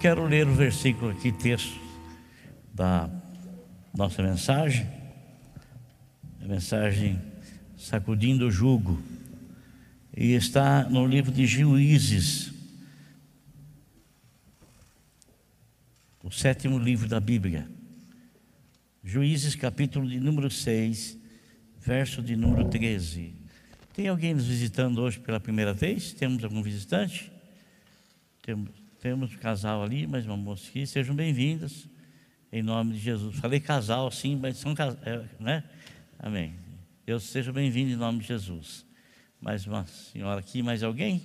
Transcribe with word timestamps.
quero 0.00 0.24
ler 0.24 0.48
o 0.48 0.54
versículo 0.54 1.10
aqui, 1.10 1.30
texto 1.30 1.78
da 2.72 3.10
nossa 3.94 4.22
mensagem, 4.22 4.88
a 6.40 6.46
mensagem 6.46 7.20
Sacudindo 7.76 8.46
o 8.46 8.50
Jugo, 8.50 8.98
e 10.16 10.32
está 10.32 10.88
no 10.88 11.06
livro 11.06 11.30
de 11.30 11.46
Juízes, 11.46 12.50
o 16.24 16.30
sétimo 16.30 16.78
livro 16.78 17.06
da 17.06 17.20
Bíblia. 17.20 17.68
Juízes, 19.04 19.54
capítulo 19.54 20.08
de 20.08 20.18
número 20.18 20.50
6, 20.50 21.18
verso 21.78 22.22
de 22.22 22.36
número 22.36 22.70
13. 22.70 23.34
Tem 23.92 24.08
alguém 24.08 24.32
nos 24.32 24.46
visitando 24.46 25.02
hoje 25.02 25.20
pela 25.20 25.38
primeira 25.38 25.74
vez? 25.74 26.14
Temos 26.14 26.42
algum 26.42 26.62
visitante? 26.62 27.30
Temos, 28.42 28.79
temos 29.00 29.32
um 29.32 29.38
casal 29.38 29.82
ali, 29.82 30.06
mais 30.06 30.26
uma 30.26 30.36
moça 30.36 30.68
aqui. 30.68 30.86
Sejam 30.86 31.16
bem-vindos, 31.16 31.88
em 32.52 32.62
nome 32.62 32.92
de 32.92 32.98
Jesus. 32.98 33.34
Falei 33.36 33.58
casal, 33.58 34.10
sim, 34.10 34.36
mas 34.36 34.58
são 34.58 34.74
casal, 34.74 35.00
é, 35.02 35.24
né? 35.42 35.64
Amém. 36.18 36.54
Deus 37.06 37.22
seja 37.22 37.50
bem-vindo 37.50 37.90
em 37.90 37.96
nome 37.96 38.18
de 38.18 38.26
Jesus. 38.26 38.84
Mais 39.40 39.66
uma 39.66 39.86
senhora 39.86 40.40
aqui, 40.40 40.62
mais 40.62 40.82
alguém? 40.82 41.24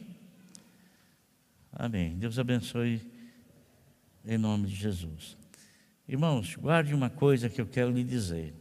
Amém. 1.70 2.18
Deus 2.18 2.40
abençoe 2.40 3.02
em 4.26 4.38
nome 4.38 4.68
de 4.68 4.76
Jesus. 4.76 5.36
Irmãos, 6.08 6.56
guarde 6.56 6.94
uma 6.94 7.10
coisa 7.10 7.50
que 7.50 7.60
eu 7.60 7.68
quero 7.68 7.92
lhe 7.92 8.06
dizer. 8.06 8.54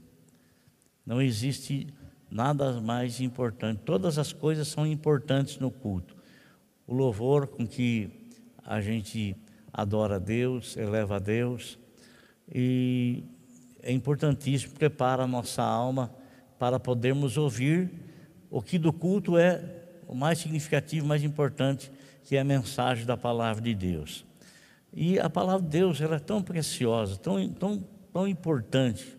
Não 1.07 1.23
existe 1.23 1.87
nada 2.29 2.81
mais 2.81 3.21
importante. 3.21 3.81
Todas 3.85 4.19
as 4.19 4.33
coisas 4.33 4.67
são 4.67 4.85
importantes 4.85 5.57
no 5.59 5.71
culto. 5.71 6.17
O 6.85 6.93
louvor 6.93 7.47
com 7.47 7.65
que 7.65 8.24
a 8.65 8.81
gente 8.81 9.37
adora 9.73 10.17
a 10.17 10.19
Deus, 10.19 10.77
eleva 10.77 11.17
a 11.17 11.19
Deus, 11.19 11.79
e 12.53 13.25
é 13.83 13.93
importantíssimo, 13.93 14.75
prepara 14.75 15.25
a 15.25 15.27
nossa 15.27 15.63
alma 15.63 16.11
para 16.59 16.81
podermos 16.81 17.37
ouvir 17.37 17.93
o 18.51 18.63
que 18.63 18.79
do 18.79 18.93
culto 18.93 19.37
é 19.37 19.61
o 20.07 20.15
mais 20.15 20.39
significativo, 20.39 21.07
mais 21.07 21.23
importante, 21.23 21.91
que 22.23 22.37
é 22.37 22.41
a 22.41 22.45
mensagem 22.45 23.05
da 23.05 23.17
palavra 23.17 23.63
de 23.63 23.75
Deus. 23.75 24.25
E 24.93 25.19
a 25.19 25.29
palavra 25.29 25.63
de 25.63 25.69
Deus 25.69 26.01
ela 26.01 26.17
é 26.17 26.21
tão 26.21 26.43
preciosa, 26.43 27.17
tão, 27.17 27.49
tão, 27.49 27.85
tão 28.13 28.29
importante, 28.29 29.19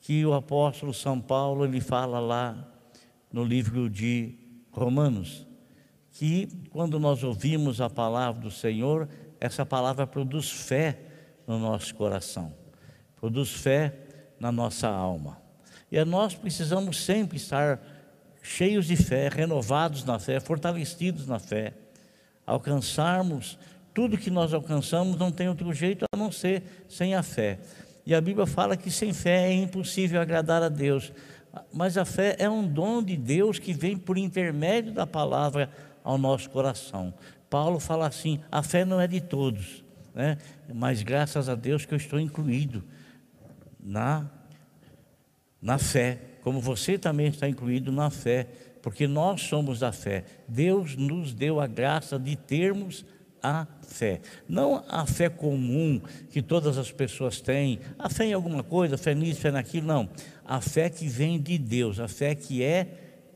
que 0.00 0.24
o 0.24 0.32
apóstolo 0.32 0.94
São 0.94 1.20
Paulo 1.20 1.64
ele 1.64 1.80
fala 1.80 2.18
lá 2.18 2.66
no 3.30 3.44
livro 3.44 3.90
de 3.90 4.34
Romanos, 4.72 5.46
que 6.12 6.48
quando 6.70 6.98
nós 6.98 7.22
ouvimos 7.22 7.80
a 7.80 7.88
palavra 7.88 8.40
do 8.40 8.50
Senhor, 8.50 9.08
essa 9.40 9.64
palavra 9.64 10.06
produz 10.06 10.50
fé 10.50 10.98
no 11.46 11.58
nosso 11.58 11.94
coração, 11.94 12.52
produz 13.16 13.50
fé 13.50 13.94
na 14.38 14.52
nossa 14.52 14.88
alma. 14.88 15.40
E 15.90 16.02
nós 16.04 16.34
precisamos 16.34 17.04
sempre 17.04 17.36
estar 17.36 17.80
cheios 18.42 18.86
de 18.86 18.96
fé, 18.96 19.28
renovados 19.28 20.04
na 20.04 20.18
fé, 20.18 20.40
fortalecidos 20.40 21.26
na 21.26 21.38
fé, 21.38 21.74
alcançarmos 22.46 23.58
tudo 23.92 24.16
que 24.16 24.30
nós 24.30 24.54
alcançamos 24.54 25.16
não 25.16 25.32
tem 25.32 25.48
outro 25.48 25.72
jeito 25.72 26.04
a 26.12 26.16
não 26.16 26.30
ser 26.30 26.62
sem 26.88 27.14
a 27.14 27.22
fé. 27.22 27.58
E 28.06 28.14
a 28.14 28.20
Bíblia 28.20 28.46
fala 28.46 28.76
que 28.76 28.90
sem 28.90 29.12
fé 29.12 29.48
é 29.48 29.52
impossível 29.52 30.20
agradar 30.20 30.62
a 30.62 30.68
Deus. 30.68 31.12
Mas 31.72 31.98
a 31.98 32.04
fé 32.04 32.36
é 32.38 32.48
um 32.48 32.66
dom 32.66 33.02
de 33.02 33.16
Deus 33.16 33.58
que 33.58 33.72
vem 33.72 33.96
por 33.96 34.16
intermédio 34.16 34.92
da 34.92 35.06
palavra 35.06 35.70
ao 36.02 36.18
nosso 36.18 36.50
coração. 36.50 37.12
Paulo 37.48 37.80
fala 37.80 38.06
assim: 38.06 38.40
a 38.50 38.62
fé 38.62 38.84
não 38.84 39.00
é 39.00 39.06
de 39.06 39.20
todos, 39.20 39.84
né? 40.14 40.38
mas 40.72 41.02
graças 41.02 41.48
a 41.48 41.54
Deus 41.54 41.84
que 41.84 41.94
eu 41.94 41.98
estou 41.98 42.20
incluído 42.20 42.84
na, 43.78 44.26
na 45.60 45.78
fé, 45.78 46.18
como 46.42 46.60
você 46.60 46.98
também 46.98 47.26
está 47.26 47.48
incluído 47.48 47.90
na 47.90 48.10
fé, 48.10 48.46
porque 48.82 49.06
nós 49.06 49.42
somos 49.42 49.80
da 49.80 49.92
fé. 49.92 50.24
Deus 50.48 50.96
nos 50.96 51.34
deu 51.34 51.60
a 51.60 51.66
graça 51.66 52.18
de 52.18 52.36
termos 52.36 53.04
a 53.42 53.66
fé. 53.82 54.20
Não 54.48 54.84
a 54.88 55.06
fé 55.06 55.28
comum 55.28 56.00
que 56.30 56.42
todas 56.42 56.78
as 56.78 56.92
pessoas 56.92 57.40
têm, 57.40 57.80
a 57.98 58.08
fé 58.08 58.26
em 58.26 58.32
alguma 58.32 58.62
coisa, 58.62 58.96
fé 58.96 59.14
nisso, 59.14 59.40
fé 59.40 59.50
naquilo, 59.50 59.86
não. 59.86 60.08
A 60.44 60.60
fé 60.60 60.88
que 60.88 61.06
vem 61.08 61.40
de 61.40 61.58
Deus, 61.58 61.98
a 62.00 62.08
fé 62.08 62.34
que 62.34 62.62
é 62.62 62.86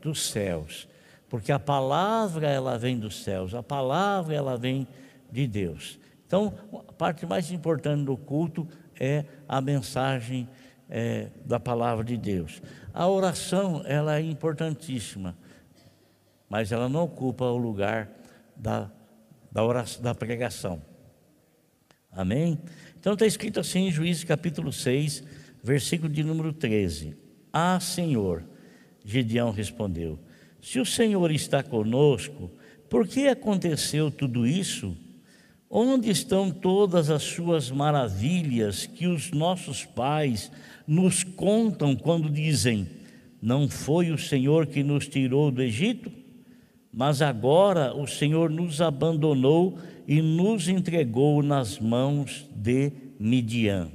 dos 0.00 0.31
céus. 0.31 0.88
Porque 1.34 1.50
a 1.50 1.59
palavra 1.59 2.49
ela 2.49 2.78
vem 2.78 2.97
dos 2.97 3.25
céus, 3.25 3.56
a 3.56 3.62
palavra 3.62 4.37
ela 4.37 4.56
vem 4.56 4.87
de 5.33 5.49
Deus. 5.49 5.99
Então, 6.25 6.55
a 6.87 6.93
parte 6.93 7.27
mais 7.27 7.50
importante 7.50 8.05
do 8.05 8.17
culto 8.17 8.69
é 9.00 9.25
a 9.49 9.61
mensagem 9.61 10.49
é, 10.89 11.31
da 11.44 11.59
palavra 11.59 12.05
de 12.05 12.17
Deus. 12.17 12.62
A 12.93 13.09
oração 13.09 13.83
ela 13.84 14.17
é 14.17 14.21
importantíssima, 14.21 15.37
mas 16.49 16.71
ela 16.71 16.89
não 16.89 17.03
ocupa 17.03 17.47
o 17.47 17.56
lugar 17.56 18.09
da 18.55 18.89
da, 19.50 19.65
oração, 19.65 20.00
da 20.00 20.15
pregação. 20.15 20.81
Amém? 22.12 22.61
Então 22.97 23.15
está 23.15 23.27
escrito 23.27 23.59
assim 23.59 23.89
em 23.89 23.91
Juízes 23.91 24.23
capítulo 24.23 24.73
6, 24.73 25.25
versículo 25.61 26.09
de 26.09 26.23
número 26.23 26.53
13: 26.53 27.17
Ah, 27.53 27.81
Senhor, 27.81 28.44
Gedeão 29.05 29.50
respondeu: 29.50 30.17
Se 30.64 30.80
o 30.80 30.86
Senhor 30.86 31.30
está 31.30 31.62
conosco, 31.62 32.50
por 32.88 33.06
que 33.06 33.28
aconteceu 33.28 34.10
tudo 34.10 34.47
isso? 34.47 34.97
Onde 35.69 36.08
estão 36.08 36.50
todas 36.50 37.10
as 37.10 37.22
suas 37.22 37.70
maravilhas 37.70 38.86
que 38.86 39.06
os 39.06 39.30
nossos 39.30 39.84
pais 39.84 40.50
nos 40.86 41.22
contam 41.22 41.94
quando 41.94 42.30
dizem: 42.30 42.88
Não 43.42 43.69
foi 43.69 44.10
o 44.10 44.16
Senhor 44.16 44.66
que 44.66 44.82
nos 44.82 45.06
tirou 45.06 45.50
do 45.50 45.60
Egito? 45.60 46.10
Mas 46.91 47.20
agora 47.20 47.94
o 47.94 48.06
Senhor 48.06 48.48
nos 48.48 48.81
abandonou 48.81 49.78
e 50.08 50.22
nos 50.22 50.66
entregou 50.66 51.42
nas 51.42 51.78
mãos 51.78 52.48
de 52.56 52.91
Midian. 53.20 53.91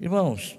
Irmãos, 0.00 0.58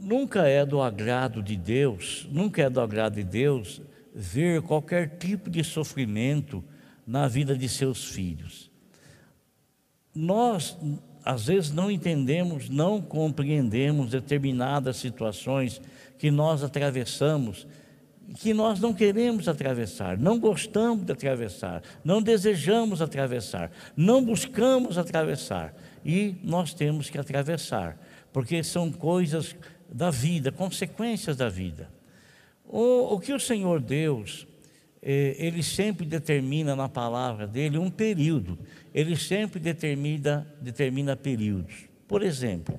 nunca 0.00 0.46
é 0.48 0.64
do 0.64 0.80
agrado 0.80 1.42
de 1.42 1.56
Deus, 1.56 2.26
nunca 2.30 2.62
é 2.62 2.70
do 2.70 2.80
agrado 2.80 3.16
de 3.16 3.24
Deus 3.24 3.80
ver 4.14 4.62
qualquer 4.62 5.18
tipo 5.18 5.48
de 5.48 5.62
sofrimento 5.62 6.64
na 7.06 7.28
vida 7.28 7.56
de 7.56 7.68
seus 7.68 8.06
filhos. 8.06 8.70
Nós, 10.14 10.76
às 11.24 11.46
vezes, 11.46 11.70
não 11.70 11.90
entendemos, 11.90 12.68
não 12.68 13.00
compreendemos 13.00 14.10
determinadas 14.10 14.96
situações 14.96 15.80
que 16.18 16.30
nós 16.30 16.62
atravessamos 16.62 17.66
que 18.38 18.54
nós 18.54 18.78
não 18.78 18.94
queremos 18.94 19.48
atravessar, 19.48 20.16
não 20.16 20.38
gostamos 20.38 21.04
de 21.04 21.12
atravessar, 21.12 21.82
não 22.04 22.22
desejamos 22.22 23.02
atravessar, 23.02 23.72
não 23.96 24.24
buscamos 24.24 24.96
atravessar 24.96 25.74
e 26.04 26.36
nós 26.42 26.72
temos 26.72 27.10
que 27.10 27.18
atravessar, 27.18 27.98
porque 28.32 28.62
são 28.62 28.92
coisas 28.92 29.56
da 29.92 30.10
vida, 30.10 30.52
consequências 30.52 31.36
da 31.36 31.48
vida. 31.48 31.90
O, 32.64 33.14
o 33.14 33.20
que 33.20 33.32
o 33.32 33.40
Senhor 33.40 33.80
Deus, 33.80 34.46
eh, 35.02 35.36
Ele 35.38 35.62
sempre 35.62 36.06
determina 36.06 36.76
na 36.76 36.88
palavra 36.88 37.46
dele 37.46 37.78
um 37.78 37.90
período, 37.90 38.58
Ele 38.94 39.16
sempre 39.16 39.58
determina, 39.58 40.46
determina 40.60 41.16
períodos. 41.16 41.88
Por 42.06 42.22
exemplo, 42.22 42.78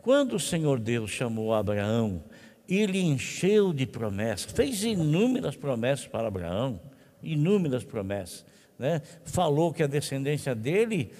quando 0.00 0.36
o 0.36 0.40
Senhor 0.40 0.78
Deus 0.78 1.10
chamou 1.10 1.52
Abraão 1.54 2.22
ele 2.68 3.00
encheu 3.00 3.72
de 3.72 3.86
promessas, 3.86 4.52
fez 4.52 4.84
inúmeras 4.84 5.56
promessas 5.56 6.06
para 6.06 6.28
Abraão, 6.28 6.78
inúmeras 7.22 7.82
promessas. 7.82 8.44
Né? 8.78 9.02
Falou 9.24 9.72
que 9.72 9.82
a 9.82 9.86
descendência 9.86 10.54
dele, 10.54 11.10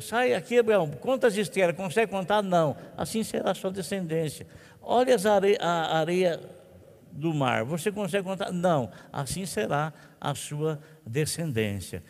sai 0.00 0.32
aqui, 0.32 0.58
Abraão, 0.58 0.90
quantas 1.00 1.36
estrelas? 1.36 1.76
Consegue 1.76 2.10
contar? 2.10 2.42
Não. 2.42 2.76
Assim 2.96 3.22
será 3.22 3.50
a 3.50 3.54
sua 3.54 3.70
descendência. 3.70 4.46
Olha 4.86 5.16
a 5.60 5.98
areia 5.98 6.40
do 7.10 7.32
mar, 7.32 7.64
você 7.64 7.90
consegue 7.92 8.24
contar? 8.24 8.52
Não. 8.52 8.90
Assim 9.12 9.46
será 9.46 9.92
a 10.20 10.34
sua 10.34 10.80
descendência. 11.06 12.02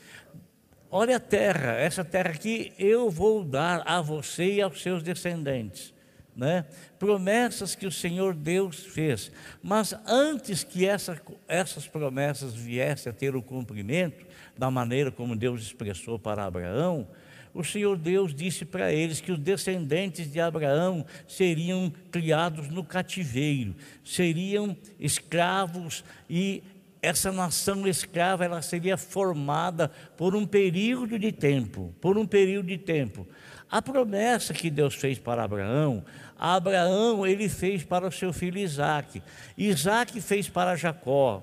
Olha 0.90 1.16
a 1.16 1.20
terra, 1.20 1.72
essa 1.72 2.04
terra 2.04 2.30
aqui 2.30 2.72
eu 2.78 3.10
vou 3.10 3.44
dar 3.44 3.82
a 3.84 4.00
você 4.00 4.54
e 4.54 4.62
aos 4.62 4.80
seus 4.80 5.02
descendentes 5.02 5.94
né? 6.36 6.64
promessas 6.98 7.74
que 7.74 7.86
o 7.86 7.92
Senhor 7.92 8.34
Deus 8.34 8.84
fez. 8.86 9.30
Mas 9.62 9.94
antes 10.06 10.64
que 10.64 10.86
essa, 10.86 11.20
essas 11.46 11.86
promessas 11.86 12.54
viessem 12.54 13.10
a 13.10 13.14
ter 13.14 13.36
o 13.36 13.42
cumprimento, 13.42 14.26
da 14.56 14.70
maneira 14.70 15.10
como 15.10 15.36
Deus 15.36 15.62
expressou 15.62 16.18
para 16.18 16.44
Abraão, 16.44 17.06
o 17.54 17.62
Senhor 17.62 17.96
Deus 17.96 18.34
disse 18.34 18.64
para 18.64 18.92
eles 18.92 19.20
que 19.20 19.30
os 19.30 19.38
descendentes 19.38 20.30
de 20.30 20.40
Abraão 20.40 21.06
seriam 21.26 21.92
criados 22.10 22.68
no 22.68 22.82
cativeiro, 22.82 23.76
seriam 24.04 24.76
escravos 24.98 26.04
e 26.28 26.64
essa 27.00 27.30
nação 27.30 27.86
escrava 27.86 28.44
ela 28.44 28.62
seria 28.62 28.96
formada 28.96 29.88
por 30.16 30.34
um 30.34 30.44
período 30.44 31.18
de 31.18 31.30
tempo, 31.30 31.94
por 32.00 32.18
um 32.18 32.26
período 32.26 32.66
de 32.66 32.78
tempo. 32.78 33.26
A 33.70 33.80
promessa 33.82 34.54
que 34.54 34.70
Deus 34.70 34.94
fez 34.94 35.18
para 35.18 35.44
Abraão, 35.44 36.04
Abraão 36.38 37.26
ele 37.26 37.48
fez 37.48 37.84
para 37.84 38.08
o 38.08 38.12
seu 38.12 38.32
filho 38.32 38.58
Isaac, 38.58 39.22
Isaac 39.56 40.20
fez 40.20 40.48
para 40.48 40.76
Jacó, 40.76 41.42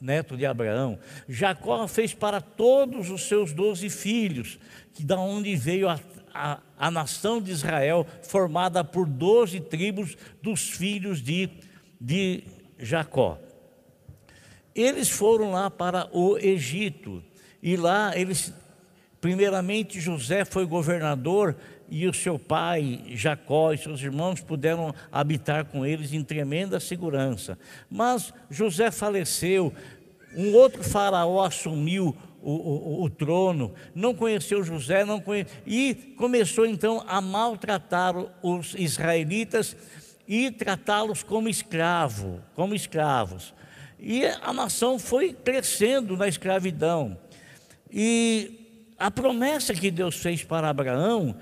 neto 0.00 0.36
de 0.36 0.44
Abraão. 0.46 0.98
Jacó 1.28 1.86
fez 1.86 2.14
para 2.14 2.40
todos 2.40 3.10
os 3.10 3.26
seus 3.26 3.52
doze 3.52 3.88
filhos, 3.88 4.58
que 4.92 5.04
da 5.04 5.18
onde 5.18 5.54
veio 5.56 5.88
a, 5.88 5.98
a, 6.32 6.60
a 6.78 6.90
nação 6.90 7.40
de 7.40 7.50
Israel, 7.50 8.06
formada 8.22 8.84
por 8.84 9.06
doze 9.06 9.60
tribos 9.60 10.16
dos 10.42 10.68
filhos 10.68 11.22
de, 11.22 11.48
de 12.00 12.44
Jacó. 12.78 13.38
Eles 14.74 15.08
foram 15.08 15.52
lá 15.52 15.70
para 15.70 16.08
o 16.12 16.36
Egito 16.36 17.22
e 17.62 17.76
lá 17.76 18.12
eles, 18.18 18.52
primeiramente 19.20 20.00
José 20.00 20.44
foi 20.44 20.66
governador 20.66 21.56
e 21.88 22.06
o 22.06 22.14
seu 22.14 22.38
pai 22.38 23.02
Jacó 23.10 23.72
e 23.72 23.78
seus 23.78 24.00
irmãos 24.00 24.40
puderam 24.40 24.94
habitar 25.10 25.64
com 25.64 25.84
eles 25.84 26.12
em 26.12 26.22
tremenda 26.22 26.80
segurança. 26.80 27.58
Mas 27.90 28.32
José 28.50 28.90
faleceu, 28.90 29.72
um 30.36 30.54
outro 30.54 30.82
faraó 30.82 31.44
assumiu 31.44 32.16
o, 32.42 32.50
o, 32.50 33.02
o, 33.04 33.10
trono, 33.10 33.72
não 33.94 34.14
conheceu 34.14 34.62
José, 34.62 35.04
não 35.04 35.18
conhe... 35.18 35.46
e 35.66 35.94
começou 36.18 36.66
então 36.66 37.02
a 37.08 37.20
maltratar 37.20 38.14
os 38.42 38.74
israelitas 38.74 39.74
e 40.28 40.50
tratá-los 40.50 41.22
como 41.22 41.48
escravo, 41.48 42.42
como 42.54 42.74
escravos. 42.74 43.54
E 43.98 44.26
a 44.26 44.52
nação 44.52 44.98
foi 44.98 45.32
crescendo 45.32 46.16
na 46.16 46.28
escravidão. 46.28 47.16
E 47.90 48.60
a 48.98 49.10
promessa 49.10 49.72
que 49.72 49.90
Deus 49.90 50.16
fez 50.16 50.44
para 50.44 50.68
Abraão, 50.68 51.34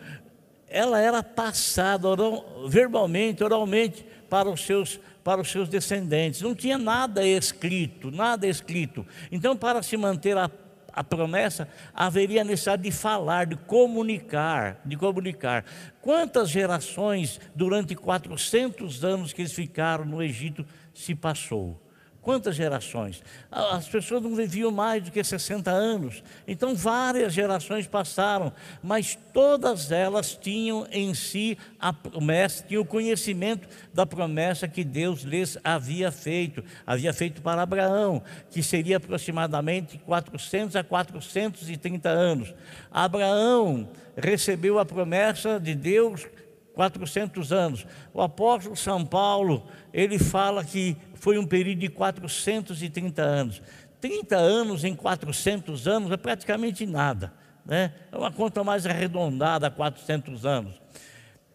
ela 0.72 0.98
era 0.98 1.22
passada 1.22 2.08
oral, 2.08 2.66
verbalmente, 2.68 3.44
oralmente, 3.44 4.04
para 4.28 4.48
os 4.48 4.64
seus 4.64 4.98
para 5.22 5.40
os 5.40 5.50
seus 5.50 5.68
descendentes. 5.68 6.40
Não 6.40 6.54
tinha 6.54 6.76
nada 6.76 7.24
escrito, 7.24 8.10
nada 8.10 8.46
escrito. 8.46 9.06
Então, 9.30 9.56
para 9.56 9.82
se 9.82 9.96
manter 9.96 10.36
a, 10.36 10.50
a 10.92 11.04
promessa, 11.04 11.68
haveria 11.94 12.44
necessidade 12.44 12.82
de 12.82 12.90
falar, 12.90 13.46
de 13.46 13.56
comunicar, 13.56 14.80
de 14.84 14.96
comunicar. 14.96 15.64
Quantas 16.00 16.50
gerações 16.50 17.40
durante 17.54 17.94
400 17.94 19.04
anos 19.04 19.32
que 19.32 19.42
eles 19.42 19.52
ficaram 19.52 20.04
no 20.04 20.22
Egito 20.22 20.66
se 20.92 21.14
passou? 21.14 21.80
Quantas 22.22 22.54
gerações? 22.54 23.20
As 23.50 23.88
pessoas 23.88 24.22
não 24.22 24.36
viviam 24.36 24.70
mais 24.70 25.02
do 25.02 25.10
que 25.10 25.22
60 25.22 25.68
anos. 25.72 26.22
Então, 26.46 26.72
várias 26.72 27.32
gerações 27.32 27.88
passaram, 27.88 28.52
mas 28.80 29.18
todas 29.32 29.90
elas 29.90 30.36
tinham 30.40 30.86
em 30.92 31.14
si 31.14 31.58
a 31.80 31.92
promessa, 31.92 32.62
tinham 32.62 32.82
o 32.82 32.86
conhecimento 32.86 33.68
da 33.92 34.06
promessa 34.06 34.68
que 34.68 34.84
Deus 34.84 35.22
lhes 35.22 35.58
havia 35.64 36.12
feito. 36.12 36.62
Havia 36.86 37.12
feito 37.12 37.42
para 37.42 37.60
Abraão, 37.60 38.22
que 38.52 38.62
seria 38.62 38.98
aproximadamente 38.98 39.98
400 39.98 40.76
a 40.76 40.84
430 40.84 42.08
anos. 42.08 42.54
Abraão 42.88 43.90
recebeu 44.16 44.78
a 44.78 44.84
promessa 44.84 45.58
de 45.58 45.74
Deus 45.74 46.24
400 46.74 47.52
anos. 47.52 47.86
O 48.12 48.20
apóstolo 48.20 48.76
São 48.76 49.04
Paulo, 49.04 49.66
ele 49.92 50.18
fala 50.18 50.64
que 50.64 50.96
foi 51.14 51.38
um 51.38 51.46
período 51.46 51.80
de 51.80 51.88
430 51.88 53.22
anos. 53.22 53.62
30 54.00 54.36
anos 54.36 54.84
em 54.84 54.94
400 54.94 55.86
anos 55.86 56.10
é 56.10 56.16
praticamente 56.16 56.84
nada. 56.86 57.32
Né? 57.64 57.92
É 58.10 58.16
uma 58.16 58.32
conta 58.32 58.64
mais 58.64 58.86
arredondada, 58.86 59.70
400 59.70 60.44
anos. 60.44 60.80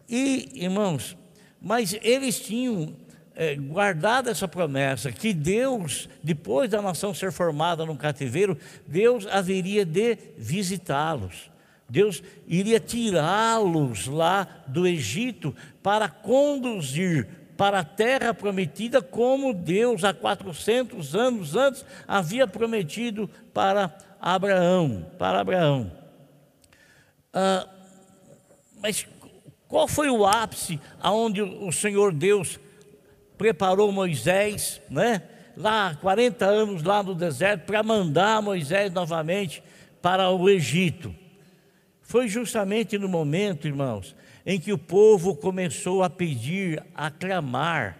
E, 0.08 0.48
irmãos, 0.54 1.16
mas 1.60 1.94
eles 2.00 2.40
tinham 2.40 2.94
é, 3.34 3.54
guardado 3.54 4.30
essa 4.30 4.48
promessa 4.48 5.12
que 5.12 5.34
Deus, 5.34 6.08
depois 6.22 6.70
da 6.70 6.80
nação 6.80 7.12
ser 7.12 7.30
formada 7.30 7.84
no 7.84 7.96
cativeiro, 7.96 8.56
Deus 8.86 9.26
haveria 9.26 9.84
de 9.84 10.16
visitá-los. 10.36 11.50
Deus 11.88 12.22
iria 12.46 12.78
tirá-los 12.78 14.06
lá 14.06 14.46
do 14.66 14.86
Egito 14.86 15.54
para 15.82 16.08
conduzir 16.08 17.26
para 17.56 17.80
a 17.80 17.84
terra 17.84 18.32
prometida, 18.32 19.02
como 19.02 19.52
Deus 19.52 20.04
há 20.04 20.14
400 20.14 21.16
anos 21.16 21.56
antes 21.56 21.84
havia 22.06 22.46
prometido 22.46 23.28
para 23.52 23.92
Abraão. 24.20 25.04
Para 25.18 25.40
Abraão. 25.40 25.90
Ah, 27.32 27.66
mas 28.80 29.08
qual 29.66 29.88
foi 29.88 30.08
o 30.08 30.24
ápice 30.24 30.80
aonde 31.00 31.42
o 31.42 31.72
Senhor 31.72 32.12
Deus 32.12 32.60
preparou 33.36 33.90
Moisés, 33.90 34.80
né? 34.88 35.22
Lá 35.56 35.96
40 36.00 36.44
anos 36.44 36.82
lá 36.84 37.02
no 37.02 37.14
deserto 37.14 37.66
para 37.66 37.82
mandar 37.82 38.40
Moisés 38.40 38.92
novamente 38.92 39.62
para 40.00 40.30
o 40.30 40.48
Egito. 40.48 41.12
Foi 42.08 42.26
justamente 42.26 42.96
no 42.96 43.06
momento, 43.06 43.68
irmãos, 43.68 44.16
em 44.46 44.58
que 44.58 44.72
o 44.72 44.78
povo 44.78 45.36
começou 45.36 46.02
a 46.02 46.08
pedir, 46.08 46.82
a 46.94 47.10
clamar, 47.10 47.98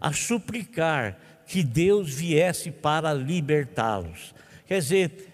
a 0.00 0.12
suplicar 0.12 1.16
que 1.46 1.62
Deus 1.62 2.12
viesse 2.12 2.72
para 2.72 3.14
libertá-los. 3.14 4.34
Quer 4.66 4.80
dizer, 4.80 5.32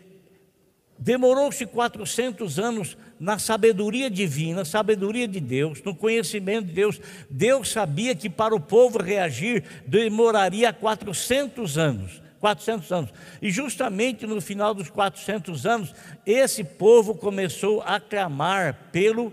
demorou-se 0.98 1.64
400 1.64 2.58
anos 2.58 2.98
na 3.18 3.38
sabedoria 3.38 4.10
divina, 4.10 4.62
sabedoria 4.62 5.26
de 5.26 5.40
Deus, 5.40 5.82
no 5.82 5.94
conhecimento 5.94 6.66
de 6.66 6.74
Deus. 6.74 7.00
Deus 7.30 7.72
sabia 7.72 8.14
que 8.14 8.28
para 8.28 8.54
o 8.54 8.60
povo 8.60 9.02
reagir 9.02 9.64
demoraria 9.86 10.70
400 10.70 11.78
anos. 11.78 12.21
400 12.42 12.90
anos. 12.90 13.14
E 13.40 13.52
justamente 13.52 14.26
no 14.26 14.40
final 14.40 14.74
dos 14.74 14.90
400 14.90 15.64
anos, 15.64 15.94
esse 16.26 16.64
povo 16.64 17.14
começou 17.14 17.80
a 17.82 18.00
clamar 18.00 18.88
pelo 18.90 19.32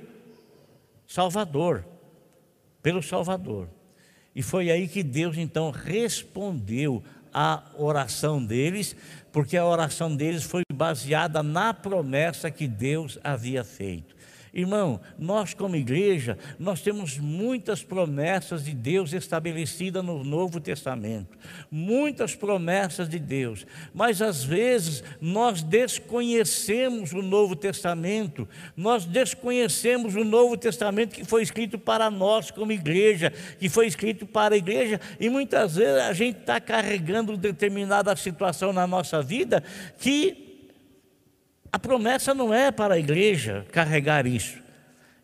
Salvador, 1.07 1.83
pelo 2.83 3.01
Salvador. 3.01 3.67
E 4.35 4.44
foi 4.44 4.69
aí 4.69 4.88
que 4.88 5.01
Deus 5.01 5.37
então 5.37 5.71
respondeu 5.71 7.04
à 7.33 7.63
oração 7.80 8.45
deles, 8.45 8.95
porque 9.31 9.57
a 9.57 9.66
oração 9.66 10.16
deles 10.16 10.44
foi 10.44 10.61
baseada 10.71 11.42
na 11.42 11.73
promessa 11.73 12.51
que 12.51 12.68
Deus 12.68 13.18
havia 13.23 13.63
feito. 13.63 14.16
Irmão, 14.53 14.99
nós 15.18 15.53
como 15.53 15.75
igreja, 15.75 16.37
nós 16.57 16.81
temos 16.81 17.18
muitas 17.18 17.83
promessas 17.83 18.65
de 18.65 18.73
Deus 18.73 19.13
estabelecidas 19.13 20.03
no 20.03 20.23
Novo 20.23 20.59
Testamento, 20.59 21.37
muitas 21.69 22.35
promessas 22.35 23.07
de 23.07 23.19
Deus, 23.19 23.65
mas 23.94 24.21
às 24.21 24.44
vezes 24.44 25.03
nós 25.21 25.61
desconhecemos 25.61 27.13
o 27.13 27.21
Novo 27.21 27.56
Testamento, 27.56 28.47
nós 28.75 29.06
desconhecemos 29.06 30.15
o 30.15 30.23
Novo 30.23 30.57
Testamento 30.57 31.15
que 31.15 31.25
foi 31.25 31.44
escrito 31.44 31.77
para 31.77 32.09
nós 32.09 32.49
como 32.49 32.71
igreja, 32.71 33.31
que 33.59 33.69
foi 33.69 33.87
escrito 33.87 34.25
para 34.25 34.56
a 34.56 34.57
igreja, 34.57 34.99
e 35.19 35.29
muitas 35.29 35.75
vezes 35.75 36.01
a 36.01 36.13
gente 36.13 36.39
está 36.39 36.59
carregando 36.59 37.37
determinada 37.37 38.15
situação 38.15 38.73
na 38.73 38.87
nossa 38.87 39.21
vida 39.21 39.63
que 39.97 40.48
a 41.71 41.80
promessa 41.80 42.33
não 42.33 42.54
é 42.54 42.71
para 42.71 42.95
a 42.95 42.99
igreja 42.99 43.66
carregar 43.71 44.26
isso. 44.26 44.59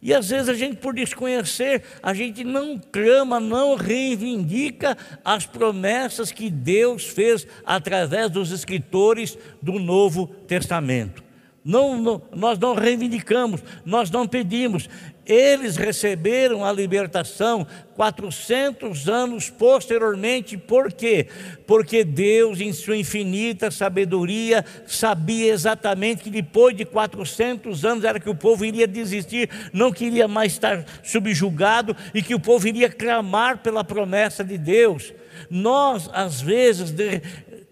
E 0.01 0.13
às 0.13 0.29
vezes 0.29 0.49
a 0.49 0.53
gente, 0.53 0.77
por 0.77 0.93
desconhecer, 0.93 1.81
a 2.03 2.13
gente 2.13 2.43
não 2.43 2.77
clama, 2.77 3.39
não 3.39 3.75
reivindica 3.75 4.95
as 5.23 5.47
promessas 5.47 6.31
que 6.31 6.47
Deus 6.47 7.05
fez 7.05 7.47
através 7.65 8.29
dos 8.29 8.51
escritores 8.51 9.35
do 9.59 9.79
Novo 9.79 10.27
Testamento. 10.27 11.24
Não, 11.65 11.99
não, 11.99 12.21
nós 12.31 12.59
não 12.59 12.75
reivindicamos, 12.75 13.59
nós 13.83 14.11
não 14.11 14.27
pedimos. 14.27 14.87
Eles 15.25 15.75
receberam 15.75 16.63
a 16.63 16.71
libertação 16.71 17.65
400 17.95 19.09
anos 19.09 19.49
posteriormente, 19.49 20.55
por 20.55 20.93
quê? 20.93 21.27
Porque 21.65 22.03
Deus, 22.03 22.61
em 22.61 22.71
sua 22.71 22.95
infinita 22.95 23.71
sabedoria, 23.71 24.63
sabia 24.85 25.51
exatamente 25.51 26.25
que 26.25 26.29
depois 26.29 26.77
de 26.77 26.85
400 26.85 27.83
anos 27.83 28.03
era 28.03 28.19
que 28.19 28.29
o 28.29 28.35
povo 28.35 28.63
iria 28.63 28.85
desistir, 28.85 29.49
não 29.73 29.91
queria 29.91 30.27
mais 30.27 30.51
estar 30.51 30.85
subjugado 31.03 31.97
e 32.13 32.21
que 32.21 32.35
o 32.35 32.39
povo 32.39 32.67
iria 32.67 32.91
clamar 32.91 33.57
pela 33.63 33.83
promessa 33.83 34.43
de 34.43 34.59
Deus. 34.59 35.11
Nós, 35.49 36.09
às 36.13 36.41
vezes, 36.41 36.93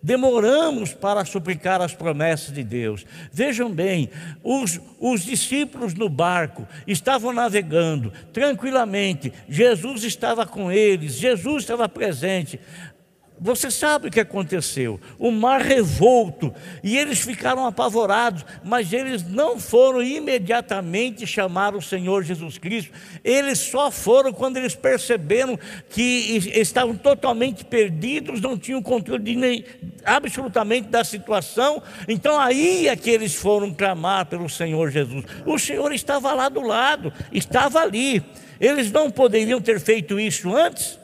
demoramos 0.04 0.94
para 0.94 1.24
suplicar 1.24 1.82
as 1.82 1.96
promessas 1.96 2.54
de 2.54 2.64
Deus. 2.64 3.06
Vejam 3.32 3.72
bem, 3.72 4.10
os, 4.44 4.80
os 5.00 5.24
discípulos 5.24 5.94
no 5.94 6.10
barco 6.10 6.68
estavam 6.86 7.32
navegando 7.32 8.12
tranquilamente, 8.34 9.32
Jesus 9.48 10.04
estava 10.04 10.46
com 10.46 10.70
eles, 10.70 11.14
Jesus 11.14 11.64
estava 11.64 11.88
presente. 11.88 12.60
Você 13.40 13.70
sabe 13.70 14.08
o 14.08 14.12
que 14.12 14.20
aconteceu? 14.20 15.00
O 15.18 15.32
mar 15.32 15.60
revolto, 15.60 16.54
e 16.84 16.98
eles 16.98 17.20
ficaram 17.20 17.66
apavorados, 17.66 18.46
mas 18.64 18.94
eles 18.94 19.28
não 19.28 19.60
foram 19.60 20.02
imediatamente 20.02 21.28
chamar 21.28 21.76
o 21.76 21.82
Senhor 21.82 22.24
Jesus 22.24 22.58
Cristo, 22.58 22.92
eles 23.24 23.60
só 23.60 23.92
foram 23.92 24.32
quando 24.32 24.58
eles 24.58 24.76
perceberam 24.76 25.60
que 25.90 26.38
estavam 26.56 26.96
totalmente 26.96 27.66
perdidos, 27.66 28.40
não 28.40 28.58
tinham 28.58 28.82
controle 28.82 29.24
de 29.24 29.36
nem, 29.36 29.66
absolutamente 30.06 30.88
da 30.88 31.04
situação, 31.04 31.82
então 32.08 32.40
aí 32.40 32.88
é 32.88 32.96
que 32.96 33.10
eles 33.10 33.36
foram 33.36 33.74
clamar 33.74 34.28
pelo 34.28 34.48
Senhor 34.48 34.90
Jesus. 34.90 35.26
O 35.46 35.58
Senhor 35.58 35.92
estava 35.92 36.34
lá 36.34 36.50
do 36.50 36.62
lado, 36.62 37.12
estava 37.32 37.80
ali, 37.80 38.24
eles 38.60 38.92
não 38.92 39.10
poderiam 39.10 39.60
ter 39.60 39.80
feito 39.80 40.20
isso 40.20 40.56
antes? 40.56 41.03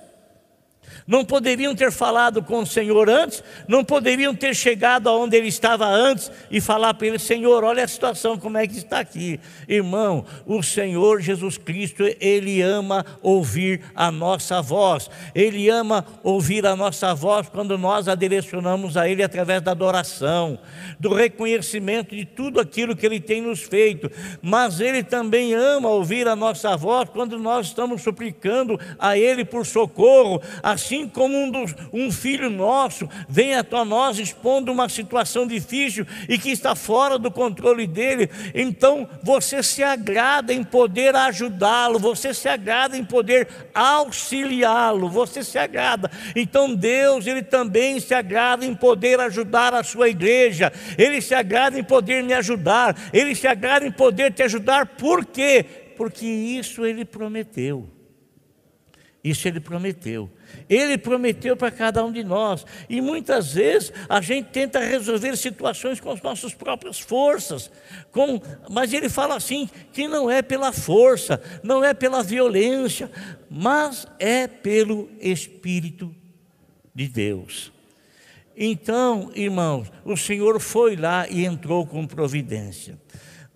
Não 1.10 1.26
poderiam 1.26 1.74
ter 1.74 1.92
falado 1.92 2.44
com 2.44 2.60
o 2.60 2.68
Senhor 2.68 3.10
antes, 3.10 3.44
não 3.68 3.84
poderiam 3.84 4.36
ter 4.36 4.56
chegado 4.56 5.10
aonde 5.10 5.36
ele 5.36 5.48
estava 5.48 5.88
antes 5.88 6.32
e 6.52 6.62
falar 6.62 6.94
para 6.94 7.08
ele: 7.08 7.18
Senhor, 7.18 7.64
olha 7.64 7.84
a 7.84 7.88
situação, 7.88 8.38
como 8.38 8.60
é 8.60 8.68
que 8.68 8.78
está 8.78 9.00
aqui. 9.00 9.40
Irmão, 9.68 10.24
o 10.46 10.62
Senhor 10.62 11.20
Jesus 11.20 11.58
Cristo, 11.58 12.04
ele 12.22 12.62
ama 12.62 13.04
ouvir 13.24 13.82
a 13.96 14.12
nossa 14.12 14.62
voz, 14.62 15.10
ele 15.34 15.68
ama 15.68 16.06
ouvir 16.22 16.64
a 16.68 16.76
nossa 16.76 17.16
voz 17.16 17.50
quando 17.50 17.76
nós 17.76 18.08
a 18.08 18.14
direcionamos 18.14 18.96
a 18.96 19.10
ele 19.10 19.24
através 19.24 19.64
da 19.64 19.72
adoração, 19.72 20.60
do 21.00 21.12
reconhecimento 21.12 22.16
de 22.16 22.24
tudo 22.24 22.60
aquilo 22.60 22.96
que 22.96 23.08
ele 23.08 23.20
tem 23.20 23.42
nos 23.42 23.62
feito, 23.62 24.12
mas 24.44 24.80
ele 24.80 25.02
também 25.02 25.56
ama 25.56 25.90
ouvir 25.90 26.28
a 26.28 26.36
nossa 26.36 26.78
voz 26.78 27.10
quando 27.10 27.40
nós 27.40 27.66
estamos 27.66 28.04
suplicando 28.04 28.80
a 29.00 29.18
ele 29.18 29.44
por 29.44 29.66
socorro, 29.66 30.40
assim 30.62 30.99
assim 31.00 31.08
como 31.08 31.38
um, 31.38 31.50
dos, 31.50 31.76
um 31.94 32.12
filho 32.12 32.50
nosso 32.50 33.08
vem 33.28 33.56
a 33.56 33.64
nós 33.86 34.20
expondo 34.20 34.72
uma 34.72 34.90
situação 34.90 35.48
difícil 35.48 36.06
e 36.28 36.38
que 36.38 36.50
está 36.50 36.76
fora 36.76 37.18
do 37.18 37.32
controle 37.32 37.88
dele, 37.88 38.30
então 38.54 39.08
você 39.24 39.64
se 39.64 39.82
agrada 39.82 40.54
em 40.54 40.64
poder 40.64 41.16
ajudá-lo, 41.16 42.00
você 42.00 42.34
se 42.34 42.50
agrada 42.50 42.98
em 42.98 43.06
poder 43.06 43.48
auxiliá-lo, 43.74 45.10
você 45.10 45.44
se 45.44 45.58
agrada. 45.58 46.12
Então 46.36 46.76
Deus, 46.76 47.26
ele 47.26 47.44
também 47.44 48.00
se 48.00 48.14
agrada 48.14 48.66
em 48.66 48.76
poder 48.76 49.20
ajudar 49.22 49.74
a 49.74 49.84
sua 49.84 50.10
igreja, 50.10 50.72
ele 50.98 51.22
se 51.22 51.34
agrada 51.34 51.80
em 51.80 51.84
poder 51.84 52.24
me 52.24 52.34
ajudar, 52.34 52.96
ele 53.14 53.34
se 53.36 53.48
agrada 53.48 53.86
em 53.86 53.92
poder 53.92 54.34
te 54.34 54.44
ajudar, 54.44 54.86
por 54.86 55.26
quê? 55.26 55.66
Porque 55.96 56.26
isso 56.26 56.86
ele 56.86 57.06
prometeu. 57.06 57.90
Isso 59.24 59.48
ele 59.48 59.60
prometeu. 59.60 60.30
Ele 60.70 60.98
prometeu 60.98 61.58
para 61.58 61.72
cada 61.72 62.06
um 62.06 62.12
de 62.12 62.24
nós. 62.24 62.66
E 62.88 63.02
muitas 63.02 63.54
vezes 63.54 63.92
a 64.08 64.22
gente 64.22 64.50
tenta 64.50 64.80
resolver 64.80 65.36
situações 65.36 66.00
com 66.00 66.12
as 66.12 66.22
nossas 66.22 66.54
próprias 66.54 67.00
forças. 67.00 67.72
Com, 68.12 68.40
mas 68.70 68.94
ele 68.94 69.10
fala 69.10 69.36
assim: 69.36 69.68
que 69.92 70.08
não 70.08 70.30
é 70.30 70.42
pela 70.42 70.72
força, 70.72 71.42
não 71.64 71.84
é 71.84 71.94
pela 71.94 72.22
violência, 72.22 73.10
mas 73.50 74.06
é 74.20 74.48
pelo 74.48 75.10
Espírito 75.20 76.16
de 76.94 77.08
Deus. 77.08 77.72
Então, 78.62 79.32
irmãos, 79.34 79.90
o 80.04 80.18
Senhor 80.18 80.60
foi 80.60 80.98
lá 80.98 81.26
e 81.30 81.46
entrou 81.46 81.88
com 81.88 82.06
providência. 82.06 83.00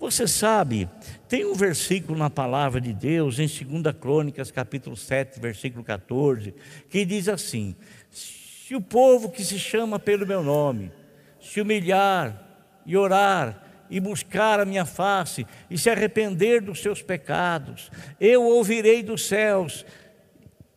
Você 0.04 0.28
sabe, 0.28 0.90
tem 1.30 1.46
um 1.46 1.54
versículo 1.54 2.20
na 2.20 2.30
palavra 2.30 2.82
de 2.82 2.92
Deus, 2.92 3.40
em 3.40 3.48
2 3.48 3.96
Crônicas, 3.96 4.52
capítulo 4.52 4.98
7, 4.98 5.40
versículo 5.40 5.82
14, 5.82 6.54
que 6.90 7.06
diz 7.06 7.30
assim: 7.30 7.74
Se 8.12 8.76
o 8.76 8.82
povo 8.82 9.32
que 9.32 9.46
se 9.46 9.58
chama 9.58 9.98
pelo 9.98 10.28
meu 10.28 10.44
nome 10.44 10.92
se 11.40 11.62
humilhar 11.62 12.38
e 12.86 12.98
orar 12.98 13.64
e 13.90 13.98
buscar 14.02 14.60
a 14.60 14.66
minha 14.66 14.84
face 14.84 15.48
e 15.70 15.78
se 15.78 15.90
arrepender 15.90 16.60
dos 16.62 16.82
seus 16.82 17.02
pecados, 17.02 17.90
eu 18.20 18.44
ouvirei 18.44 19.04
dos 19.04 19.26
céus 19.26 19.86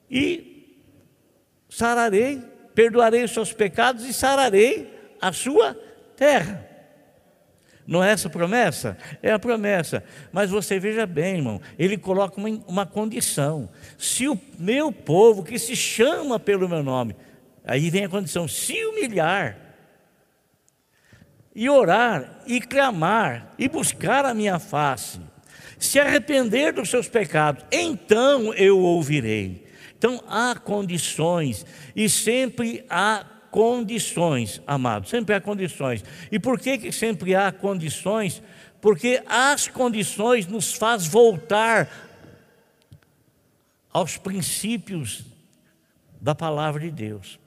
e 0.08 0.78
sararei, 1.68 2.40
perdoarei 2.76 3.24
os 3.24 3.32
seus 3.32 3.52
pecados 3.52 4.04
e 4.04 4.14
sararei 4.14 4.88
a 5.20 5.32
sua 5.32 5.74
terra. 6.16 6.75
Não 7.86 8.02
é 8.02 8.10
essa 8.12 8.28
a 8.28 8.30
promessa? 8.30 8.98
É 9.22 9.30
a 9.30 9.38
promessa. 9.38 10.02
Mas 10.32 10.50
você 10.50 10.78
veja 10.78 11.06
bem, 11.06 11.36
irmão, 11.36 11.60
ele 11.78 11.96
coloca 11.96 12.38
uma, 12.38 12.48
uma 12.66 12.86
condição. 12.86 13.68
Se 13.96 14.28
o 14.28 14.38
meu 14.58 14.90
povo, 14.90 15.44
que 15.44 15.58
se 15.58 15.76
chama 15.76 16.38
pelo 16.40 16.68
meu 16.68 16.82
nome, 16.82 17.14
aí 17.64 17.88
vem 17.88 18.04
a 18.04 18.08
condição, 18.08 18.48
se 18.48 18.84
humilhar, 18.86 19.56
e 21.54 21.70
orar, 21.70 22.42
e 22.46 22.60
clamar, 22.60 23.54
e 23.58 23.68
buscar 23.68 24.26
a 24.26 24.34
minha 24.34 24.58
face, 24.58 25.20
se 25.78 25.98
arrepender 25.98 26.72
dos 26.72 26.90
seus 26.90 27.08
pecados, 27.08 27.64
então 27.72 28.52
eu 28.52 28.78
ouvirei. 28.78 29.64
Então 29.96 30.22
há 30.28 30.54
condições, 30.54 31.64
e 31.94 32.08
sempre 32.08 32.84
há 32.90 33.24
condições, 33.56 34.60
amados, 34.66 35.08
sempre 35.08 35.34
há 35.34 35.40
condições. 35.40 36.04
E 36.30 36.38
por 36.38 36.60
que, 36.60 36.76
que 36.76 36.92
sempre 36.92 37.34
há 37.34 37.50
condições? 37.50 38.42
Porque 38.82 39.22
as 39.26 39.66
condições 39.66 40.46
nos 40.46 40.74
faz 40.74 41.06
voltar 41.06 41.88
aos 43.90 44.18
princípios 44.18 45.24
da 46.20 46.34
palavra 46.34 46.82
de 46.82 46.90
Deus. 46.90 47.40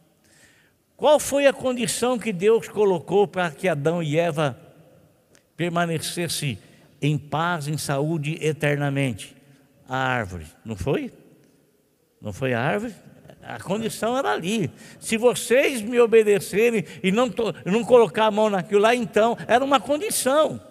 Qual 0.97 1.19
foi 1.19 1.45
a 1.45 1.53
condição 1.53 2.17
que 2.17 2.33
Deus 2.33 2.67
colocou 2.67 3.27
para 3.27 3.51
que 3.51 3.67
Adão 3.67 4.01
e 4.01 4.17
Eva 4.17 4.59
permanecessem 5.55 6.57
em 6.99 7.19
paz, 7.19 7.67
em 7.67 7.77
saúde 7.77 8.35
eternamente? 8.41 9.35
A 9.87 9.95
árvore, 9.95 10.47
não 10.65 10.75
foi? 10.75 11.13
Não 12.19 12.33
foi 12.33 12.55
a 12.55 12.61
árvore? 12.61 12.95
A 13.49 13.59
condição 13.59 14.15
era 14.15 14.31
ali. 14.31 14.69
Se 14.99 15.17
vocês 15.17 15.81
me 15.81 15.99
obedecerem 15.99 16.85
e 17.01 17.11
não, 17.11 17.33
não 17.65 17.83
colocar 17.83 18.27
a 18.27 18.31
mão 18.31 18.47
naquilo 18.47 18.81
lá, 18.81 18.93
então, 18.93 19.35
era 19.47 19.65
uma 19.65 19.79
condição. 19.79 20.61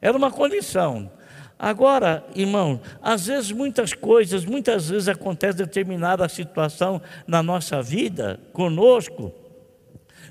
Era 0.00 0.16
uma 0.16 0.30
condição. 0.30 1.10
Agora, 1.58 2.24
irmão, 2.36 2.80
às 3.02 3.26
vezes 3.26 3.50
muitas 3.50 3.92
coisas, 3.92 4.44
muitas 4.44 4.88
vezes 4.90 5.08
acontece 5.08 5.58
determinada 5.58 6.28
situação 6.28 7.02
na 7.26 7.42
nossa 7.42 7.82
vida, 7.82 8.38
conosco, 8.52 9.34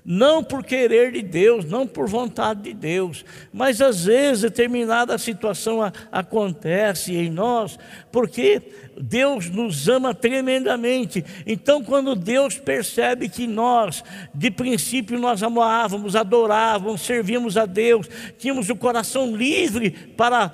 não 0.09 0.41
por 0.41 0.63
querer 0.63 1.11
de 1.11 1.21
Deus, 1.21 1.65
não 1.65 1.85
por 1.85 2.07
vontade 2.07 2.61
de 2.61 2.73
Deus, 2.73 3.25
mas 3.51 3.81
às 3.81 4.05
vezes 4.05 4.43
determinada 4.43 5.17
situação 5.17 5.81
a, 5.81 5.91
acontece 6.09 7.13
em 7.13 7.29
nós, 7.29 7.77
porque 8.09 8.61
Deus 8.97 9.49
nos 9.49 9.89
ama 9.89 10.15
tremendamente. 10.15 11.25
Então, 11.45 11.83
quando 11.83 12.15
Deus 12.15 12.57
percebe 12.57 13.27
que 13.27 13.45
nós, 13.45 14.01
de 14.33 14.49
princípio, 14.49 15.19
nós 15.19 15.43
amávamos, 15.43 16.15
adorávamos, 16.15 17.01
servíamos 17.01 17.57
a 17.57 17.65
Deus, 17.65 18.09
tínhamos 18.37 18.69
o 18.69 18.77
coração 18.77 19.35
livre 19.35 19.91
para. 19.91 20.53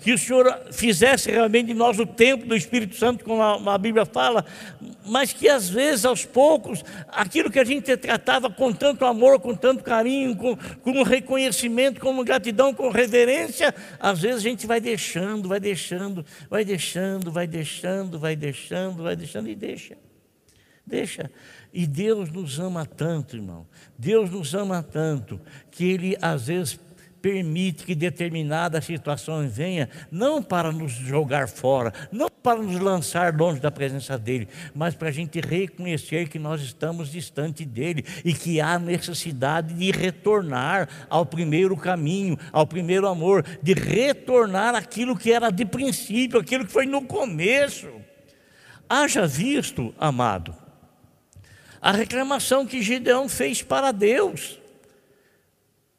Que 0.00 0.12
o 0.12 0.18
Senhor 0.18 0.66
fizesse 0.72 1.30
realmente 1.30 1.68
de 1.68 1.74
nós 1.74 1.98
o 1.98 2.04
templo 2.04 2.48
do 2.48 2.56
Espírito 2.56 2.96
Santo, 2.96 3.24
como 3.24 3.40
a, 3.40 3.74
a, 3.74 3.78
Bíblia 3.78 4.04
fala, 4.04 4.44
mas 5.06 5.32
que 5.32 5.48
às 5.48 5.68
vezes, 5.68 6.04
aos 6.04 6.24
poucos, 6.24 6.84
aquilo 7.08 7.50
que 7.50 7.58
a 7.58 7.64
gente 7.64 7.96
tratava 7.96 8.50
com 8.50 8.72
tanto 8.72 9.04
amor, 9.04 9.40
com 9.40 9.54
tanto 9.54 9.82
carinho, 9.82 10.36
com, 10.36 10.56
com 10.56 11.02
reconhecimento, 11.02 12.00
com 12.00 12.22
gratidão, 12.24 12.74
com 12.74 12.90
reverência, 12.90 13.74
às 13.98 14.20
vezes 14.20 14.38
a 14.38 14.48
gente 14.48 14.66
vai 14.66 14.80
deixando, 14.80 15.48
vai 15.48 15.60
deixando, 15.60 16.24
vai 16.50 16.64
deixando, 16.64 17.30
vai 17.30 17.46
deixando, 17.46 18.18
vai 18.18 18.36
deixando, 18.36 19.02
vai 19.02 19.16
deixando 19.16 19.48
e 19.48 19.54
deixa. 19.54 19.96
Deixa. 20.86 21.30
E 21.72 21.86
Deus 21.86 22.30
nos 22.30 22.60
ama 22.60 22.84
tanto, 22.84 23.36
irmão. 23.36 23.66
Deus 23.98 24.30
nos 24.30 24.54
ama 24.54 24.82
tanto 24.82 25.40
que 25.70 25.84
Ele 25.84 26.16
às 26.20 26.46
vezes 26.46 26.78
permite 27.24 27.86
que 27.86 27.94
determinadas 27.94 28.84
situações 28.84 29.56
venham, 29.56 29.88
não 30.10 30.42
para 30.42 30.70
nos 30.70 30.92
jogar 30.92 31.48
fora, 31.48 31.90
não 32.12 32.28
para 32.28 32.60
nos 32.60 32.78
lançar 32.78 33.34
longe 33.34 33.58
da 33.62 33.70
presença 33.70 34.18
dEle, 34.18 34.46
mas 34.74 34.94
para 34.94 35.08
a 35.08 35.10
gente 35.10 35.40
reconhecer 35.40 36.28
que 36.28 36.38
nós 36.38 36.60
estamos 36.60 37.10
distante 37.10 37.64
dEle 37.64 38.04
e 38.26 38.34
que 38.34 38.60
há 38.60 38.78
necessidade 38.78 39.72
de 39.72 39.90
retornar 39.90 40.86
ao 41.08 41.24
primeiro 41.24 41.74
caminho, 41.78 42.38
ao 42.52 42.66
primeiro 42.66 43.08
amor, 43.08 43.42
de 43.62 43.72
retornar 43.72 44.74
aquilo 44.74 45.16
que 45.16 45.32
era 45.32 45.48
de 45.48 45.64
princípio, 45.64 46.38
aquilo 46.38 46.66
que 46.66 46.72
foi 46.72 46.84
no 46.84 47.06
começo. 47.06 47.88
Haja 48.86 49.26
visto, 49.26 49.94
amado, 49.98 50.54
a 51.80 51.90
reclamação 51.90 52.66
que 52.66 52.82
Gideão 52.82 53.30
fez 53.30 53.62
para 53.62 53.92
Deus. 53.92 54.62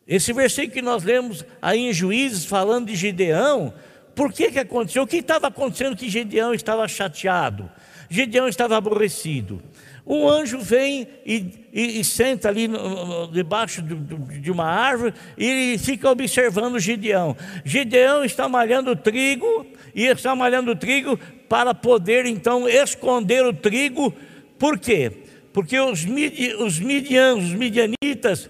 Esse 0.07 0.31
versículo 0.33 0.73
que 0.73 0.81
nós 0.81 1.03
lemos 1.03 1.43
aí 1.61 1.89
em 1.89 1.93
Juízes, 1.93 2.45
falando 2.45 2.87
de 2.87 2.95
Gideão, 2.95 3.73
por 4.15 4.31
que, 4.31 4.51
que 4.51 4.59
aconteceu? 4.59 5.03
O 5.03 5.07
que 5.07 5.17
estava 5.17 5.47
acontecendo 5.47 5.95
que 5.95 6.09
Gideão 6.09 6.53
estava 6.53 6.87
chateado? 6.87 7.69
Gideão 8.09 8.47
estava 8.47 8.77
aborrecido. 8.77 9.61
Um 10.07 10.29
anjo 10.29 10.59
vem 10.59 11.07
e, 11.25 11.67
e, 11.73 11.99
e 11.99 12.03
senta 12.03 12.47
ali 12.47 12.67
no, 12.67 13.05
no, 13.05 13.31
debaixo 13.31 13.81
de, 13.81 13.95
de 14.39 14.51
uma 14.51 14.65
árvore 14.65 15.15
e 15.35 15.77
fica 15.79 16.09
observando 16.11 16.79
Gideão. 16.79 17.35
Gideão 17.63 18.23
está 18.23 18.47
malhando 18.47 18.95
trigo 18.95 19.65
e 19.95 20.05
está 20.05 20.35
malhando 20.35 20.75
trigo 20.75 21.17
para 21.49 21.73
poder 21.73 22.27
então 22.27 22.69
esconder 22.69 23.43
o 23.43 23.51
trigo. 23.51 24.13
Por 24.59 24.77
quê? 24.77 25.11
Porque 25.51 25.79
os, 25.79 26.05
os 26.59 26.79
midianos, 26.79 27.45
os 27.45 27.53
midianitas, 27.53 28.49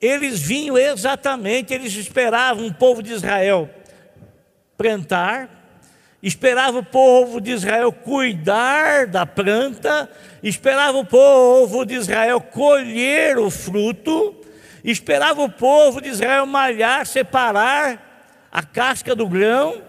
eles 0.00 0.40
vinham 0.40 0.78
exatamente, 0.78 1.74
eles 1.74 1.92
esperavam 1.94 2.66
o 2.66 2.74
povo 2.74 3.02
de 3.02 3.12
Israel 3.12 3.68
plantar, 4.76 5.48
esperava 6.22 6.78
o 6.78 6.84
povo 6.84 7.40
de 7.40 7.50
Israel 7.50 7.92
cuidar 7.92 9.06
da 9.06 9.26
planta, 9.26 10.10
esperava 10.42 10.98
o 10.98 11.04
povo 11.04 11.84
de 11.84 11.94
Israel 11.94 12.40
colher 12.40 13.38
o 13.38 13.50
fruto, 13.50 14.34
esperava 14.82 15.42
o 15.42 15.50
povo 15.50 16.00
de 16.00 16.08
Israel 16.08 16.46
malhar, 16.46 17.04
separar 17.06 18.48
a 18.50 18.62
casca 18.62 19.14
do 19.14 19.28
grão, 19.28 19.82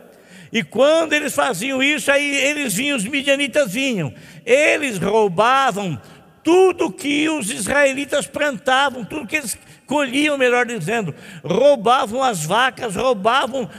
e 0.52 0.62
quando 0.62 1.14
eles 1.14 1.34
faziam 1.34 1.82
isso, 1.82 2.12
aí 2.12 2.36
eles 2.36 2.74
vinham, 2.74 2.98
os 2.98 3.06
midianitas 3.06 3.72
vinham, 3.72 4.14
eles 4.46 4.98
roubavam 4.98 6.00
tudo 6.44 6.92
que 6.92 7.30
os 7.30 7.50
israelitas 7.50 8.28
plantavam, 8.28 9.06
tudo 9.06 9.28
que 9.28 9.38
eles 9.38 9.58
colhiam, 9.92 10.38
melhor 10.38 10.66
dizendo, 10.66 11.14
roubavam 11.44 12.24
as 12.24 12.46
vacas, 12.46 12.96
roubavam 12.96 13.70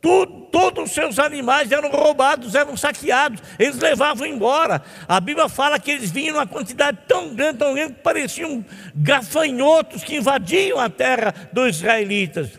tudo, 0.00 0.42
todos 0.52 0.84
os 0.84 0.92
seus 0.92 1.18
animais 1.18 1.72
eram 1.72 1.90
roubados, 1.90 2.54
eram 2.54 2.76
saqueados, 2.76 3.42
eles 3.58 3.76
levavam 3.80 4.24
embora. 4.24 4.80
A 5.08 5.18
Bíblia 5.18 5.48
fala 5.48 5.76
que 5.80 5.90
eles 5.90 6.12
vinham 6.12 6.36
uma 6.36 6.46
quantidade 6.46 6.98
tão 7.08 7.34
grande, 7.34 7.58
tão 7.58 7.74
grande, 7.74 7.94
que 7.94 8.00
pareciam 8.00 8.64
gafanhotos 8.94 10.04
que 10.04 10.16
invadiam 10.16 10.78
a 10.78 10.88
terra 10.88 11.34
dos 11.52 11.76
israelitas. 11.76 12.50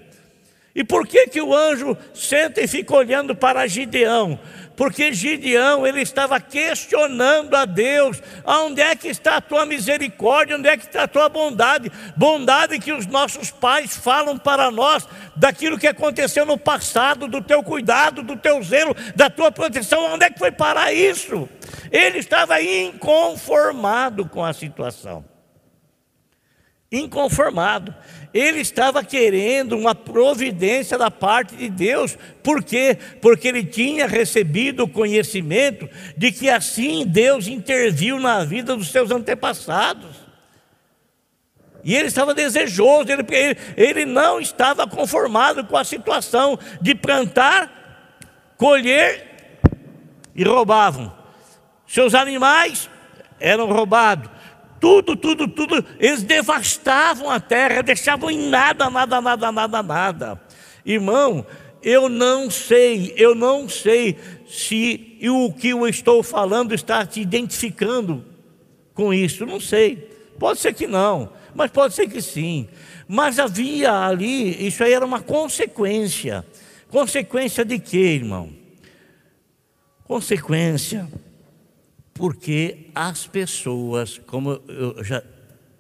E 0.76 0.84
por 0.84 1.08
que, 1.08 1.28
que 1.28 1.42
o 1.42 1.54
anjo 1.54 1.98
senta 2.14 2.60
e 2.62 2.68
fica 2.68 2.94
olhando 2.94 3.34
para 3.34 3.68
Gideão? 3.68 4.38
Porque 4.82 5.14
Gideão 5.14 5.86
ele 5.86 6.02
estava 6.02 6.40
questionando 6.40 7.54
a 7.54 7.66
Deus: 7.66 8.20
onde 8.44 8.82
é 8.82 8.96
que 8.96 9.10
está 9.10 9.36
a 9.36 9.42
tua 9.42 9.64
misericórdia, 9.64 10.58
onde 10.58 10.68
é 10.68 10.76
que 10.76 10.88
está 10.88 11.04
a 11.04 11.08
tua 11.08 11.30
bondade? 11.30 11.92
Bondade 12.18 12.80
que 12.80 12.92
os 12.92 13.06
nossos 13.06 13.52
pais 13.52 13.96
falam 13.96 14.40
para 14.40 14.72
nós 14.72 15.08
daquilo 15.36 15.78
que 15.78 15.86
aconteceu 15.86 16.48
no 16.48 16.58
passado, 16.58 17.28
do 17.28 17.44
teu 17.44 17.62
cuidado, 17.62 18.24
do 18.24 18.36
teu 18.36 18.64
zelo, 18.64 18.96
da 19.16 19.30
tua 19.30 19.52
proteção, 19.52 20.16
onde 20.16 20.26
é 20.26 20.32
que 20.32 20.40
foi 20.40 20.52
parar 20.52 20.92
isso? 20.92 21.48
Ele 21.92 22.18
estava 22.18 22.60
inconformado 22.60 24.28
com 24.28 24.44
a 24.44 24.52
situação 24.52 25.24
inconformado. 26.92 27.96
Ele 28.34 28.62
estava 28.62 29.04
querendo 29.04 29.78
uma 29.78 29.94
providência 29.94 30.98
da 30.98 31.12
parte 31.12 31.56
de 31.56 31.70
Deus. 31.70 32.18
Por 32.42 32.64
quê? 32.64 32.98
Porque 33.22 33.48
ele 33.48 33.64
tinha 33.64 34.08
recebido 34.08 34.84
o 34.84 34.88
conhecimento 34.88 35.90
de 36.16 36.32
que 36.32 36.50
assim 36.50 37.06
Deus 37.06 37.48
interviu 37.48 38.20
na 38.20 38.44
vida 38.46 38.76
dos 38.76 38.90
seus 38.90 39.12
antepassados. 39.12 40.16
E 41.84 41.96
ele 41.96 42.08
estava 42.08 42.34
desejoso, 42.34 43.12
ele, 43.12 43.26
ele 43.76 44.06
não 44.06 44.40
estava 44.40 44.88
conformado 44.88 45.66
com 45.66 45.76
a 45.76 45.84
situação 45.84 46.58
de 46.80 46.96
plantar, 46.96 48.16
colher 48.56 49.60
e 50.36 50.44
roubavam. 50.44 51.12
Seus 51.88 52.14
animais 52.14 52.90
eram 53.40 53.66
roubados 53.66 54.30
tudo, 54.82 55.16
tudo, 55.16 55.48
tudo. 55.48 55.86
Eles 56.00 56.24
devastavam 56.24 57.30
a 57.30 57.40
terra, 57.40 57.84
deixavam 57.84 58.32
em 58.32 58.50
nada, 58.50 58.90
nada, 58.90 59.22
nada, 59.22 59.52
nada, 59.52 59.84
nada. 59.84 60.42
Irmão, 60.84 61.46
eu 61.84 62.10
não 62.10 62.50
sei, 62.50 63.14
eu 63.16 63.36
não 63.36 63.70
sei 63.70 64.18
se 64.48 65.20
o 65.24 65.54
que 65.54 65.70
eu 65.70 65.88
estou 65.88 66.24
falando 66.24 66.74
está 66.74 67.06
te 67.06 67.22
identificando 67.22 68.26
com 68.96 69.14
isso, 69.14 69.46
não 69.46 69.60
sei. 69.60 70.10
Pode 70.40 70.60
ser 70.60 70.74
que 70.74 70.88
não, 70.88 71.32
mas 71.54 71.70
pode 71.70 71.94
ser 71.94 72.10
que 72.10 72.20
sim. 72.20 72.68
Mas 73.08 73.38
havia 73.38 73.94
ali, 73.94 74.66
isso 74.66 74.84
aí 74.84 74.94
era 74.94 75.06
uma 75.06 75.22
consequência. 75.22 76.44
Consequência 76.90 77.64
de 77.64 77.78
quê, 77.78 78.16
irmão? 78.16 78.50
Consequência 80.06 81.08
porque 82.14 82.90
as 82.94 83.26
pessoas, 83.26 84.18
como 84.28 84.62
eu 84.68 85.04
já 85.04 85.24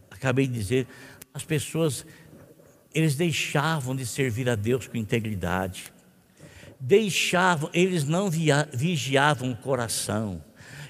acabei 0.10 0.48
de 0.48 0.54
dizer, 0.54 0.88
as 1.34 1.44
pessoas, 1.44 2.06
eles 2.94 3.15
deixavam 3.15 3.96
de 3.96 4.06
servir 4.06 4.50
a 4.50 4.56
Deus 4.56 4.88
com 4.88 4.98
integridade, 4.98 5.94
deixavam, 6.80 7.70
eles 7.74 8.04
não 8.04 8.30
via, 8.30 8.67
vigiavam 8.74 9.52
o 9.52 9.56
coração. 9.56 10.44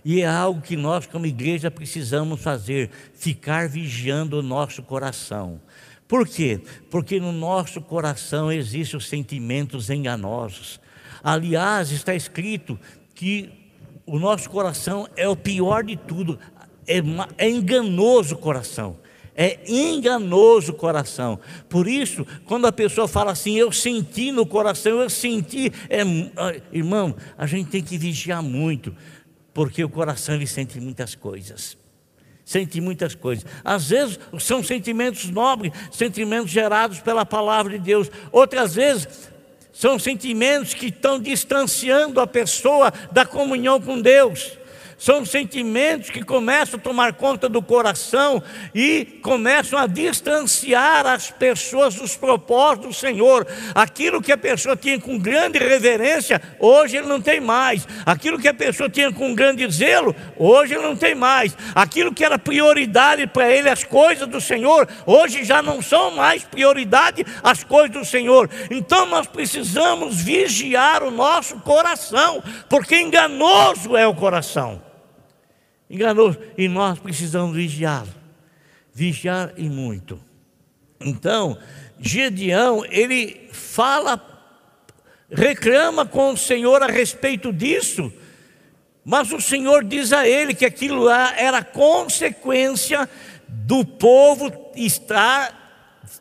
E 0.03 0.21
é 0.21 0.27
algo 0.27 0.61
que 0.61 0.75
nós, 0.75 1.05
como 1.05 1.27
igreja, 1.27 1.69
precisamos 1.69 2.41
fazer: 2.41 2.89
ficar 3.13 3.69
vigiando 3.69 4.39
o 4.39 4.41
nosso 4.41 4.81
coração. 4.81 5.61
Por 6.07 6.27
quê? 6.27 6.59
Porque 6.89 7.19
no 7.19 7.31
nosso 7.31 7.79
coração 7.81 8.51
existem 8.51 8.97
os 8.97 9.07
sentimentos 9.07 9.89
enganosos. 9.89 10.79
Aliás, 11.23 11.91
está 11.91 12.15
escrito 12.15 12.79
que 13.13 13.60
o 14.11 14.19
nosso 14.19 14.49
coração 14.49 15.07
é 15.15 15.25
o 15.25 15.37
pior 15.37 15.85
de 15.85 15.95
tudo, 15.95 16.37
é, 16.85 16.97
é 17.37 17.49
enganoso 17.49 18.35
o 18.35 18.37
coração. 18.37 18.99
É 19.33 19.57
enganoso 19.65 20.73
o 20.73 20.75
coração. 20.75 21.39
Por 21.69 21.87
isso, 21.87 22.27
quando 22.43 22.67
a 22.67 22.73
pessoa 22.73 23.07
fala 23.07 23.31
assim, 23.31 23.55
eu 23.55 23.71
senti 23.71 24.29
no 24.29 24.45
coração, 24.45 24.99
eu 24.99 25.09
senti, 25.09 25.71
é, 25.89 26.01
irmão, 26.73 27.15
a 27.37 27.45
gente 27.47 27.69
tem 27.69 27.81
que 27.81 27.97
vigiar 27.97 28.43
muito, 28.43 28.93
porque 29.53 29.81
o 29.81 29.87
coração 29.87 30.35
ele 30.35 30.45
sente 30.45 30.77
muitas 30.81 31.15
coisas. 31.15 31.77
Sente 32.43 32.81
muitas 32.81 33.15
coisas. 33.15 33.45
Às 33.63 33.91
vezes 33.91 34.19
são 34.41 34.61
sentimentos 34.61 35.29
nobres, 35.29 35.71
sentimentos 35.89 36.51
gerados 36.51 36.99
pela 36.99 37.25
palavra 37.25 37.79
de 37.79 37.85
Deus. 37.85 38.11
Outras 38.29 38.75
vezes 38.75 39.31
são 39.71 39.97
sentimentos 39.97 40.73
que 40.73 40.87
estão 40.87 41.19
distanciando 41.19 42.19
a 42.19 42.27
pessoa 42.27 42.93
da 43.11 43.25
comunhão 43.25 43.79
com 43.79 43.99
Deus 43.99 44.60
são 45.01 45.25
sentimentos 45.25 46.11
que 46.11 46.23
começam 46.23 46.79
a 46.79 46.83
tomar 46.83 47.13
conta 47.13 47.49
do 47.49 47.59
coração 47.59 48.41
e 48.71 49.03
começam 49.23 49.79
a 49.79 49.87
distanciar 49.87 51.07
as 51.07 51.31
pessoas 51.31 51.95
dos 51.95 52.15
propósitos 52.15 52.87
do 52.87 52.93
Senhor. 52.93 53.47
Aquilo 53.73 54.21
que 54.21 54.31
a 54.31 54.37
pessoa 54.37 54.77
tinha 54.77 55.01
com 55.01 55.17
grande 55.17 55.57
reverência, 55.57 56.39
hoje 56.59 56.97
ele 56.97 57.07
não 57.07 57.19
tem 57.19 57.41
mais. 57.41 57.87
Aquilo 58.05 58.37
que 58.37 58.47
a 58.47 58.53
pessoa 58.53 58.87
tinha 58.87 59.11
com 59.11 59.33
grande 59.33 59.67
zelo, 59.71 60.15
hoje 60.37 60.75
ele 60.75 60.83
não 60.83 60.95
tem 60.95 61.15
mais. 61.15 61.57
Aquilo 61.73 62.13
que 62.13 62.23
era 62.23 62.37
prioridade 62.37 63.25
para 63.25 63.49
ele, 63.51 63.69
as 63.69 63.83
coisas 63.83 64.27
do 64.27 64.39
Senhor, 64.39 64.87
hoje 65.07 65.43
já 65.43 65.63
não 65.63 65.81
são 65.81 66.11
mais 66.11 66.43
prioridade 66.43 67.25
as 67.41 67.63
coisas 67.63 67.89
do 67.89 68.05
Senhor. 68.05 68.47
Então 68.69 69.07
nós 69.07 69.25
precisamos 69.25 70.21
vigiar 70.21 71.01
o 71.01 71.09
nosso 71.09 71.59
coração, 71.61 72.43
porque 72.69 73.01
enganoso 73.01 73.97
é 73.97 74.05
o 74.05 74.13
coração 74.13 74.90
enganoso. 75.91 76.39
E 76.57 76.67
nós 76.67 76.97
precisamos 76.97 77.55
vigiar, 77.55 78.05
vigiar 78.93 79.53
e 79.57 79.69
muito. 79.69 80.19
Então, 80.99 81.57
Gedeão, 81.99 82.85
ele 82.85 83.49
fala, 83.51 84.19
reclama 85.29 86.05
com 86.05 86.31
o 86.31 86.37
Senhor 86.37 86.81
a 86.81 86.87
respeito 86.87 87.51
disso, 87.51 88.11
mas 89.03 89.31
o 89.31 89.41
Senhor 89.41 89.83
diz 89.83 90.13
a 90.13 90.27
ele 90.27 90.53
que 90.53 90.65
aquilo 90.65 91.03
lá 91.03 91.35
era 91.37 91.63
consequência 91.63 93.09
do 93.47 93.83
povo 93.83 94.51
estar 94.75 95.59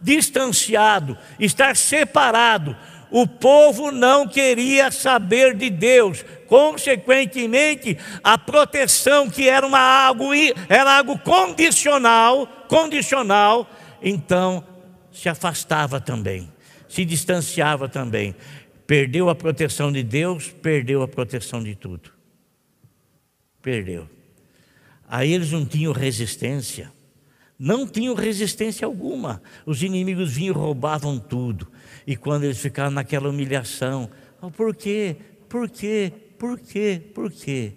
distanciado, 0.01 1.17
estar 1.39 1.77
separado, 1.77 2.77
o 3.11 3.27
povo 3.27 3.91
não 3.91 4.27
queria 4.27 4.91
saber 4.91 5.55
de 5.55 5.69
Deus. 5.69 6.25
Consequentemente, 6.51 7.97
a 8.25 8.37
proteção 8.37 9.31
que 9.31 9.49
era 9.49 9.65
uma 9.65 9.79
algo 9.79 10.31
era 10.69 10.99
algo 10.99 11.17
condicional, 11.21 12.45
condicional, 12.67 13.71
então 14.03 14.67
se 15.13 15.29
afastava 15.29 16.01
também, 16.01 16.53
se 16.89 17.05
distanciava 17.05 17.89
também. 17.89 18.35
Perdeu 18.85 19.29
a 19.29 19.35
proteção 19.37 19.93
de 19.93 20.03
Deus, 20.03 20.49
perdeu 20.49 21.03
a 21.03 21.07
proteção 21.07 21.63
de 21.63 21.77
tudo. 21.77 22.11
Perdeu. 23.63 24.11
Aí 25.07 25.33
eles 25.33 25.53
não 25.53 25.65
tinham 25.65 25.93
resistência. 25.93 26.93
Não 27.57 27.87
tinham 27.87 28.17
resistência 28.17 28.85
alguma. 28.85 29.41
Os 29.65 29.85
inimigos 29.85 30.33
vinham 30.33 30.53
e 30.53 30.59
roubavam 30.59 31.17
tudo. 31.17 31.69
E 32.05 32.17
quando 32.17 32.43
eles 32.43 32.59
ficaram 32.59 32.91
naquela 32.91 33.29
humilhação, 33.29 34.11
oh, 34.43 34.51
por 34.51 34.75
quê? 34.75 35.15
Por 35.49 35.71
quê? 35.71 36.13
Por 36.41 36.59
quê? 36.59 37.03
Por 37.15 37.31
quê? 37.31 37.75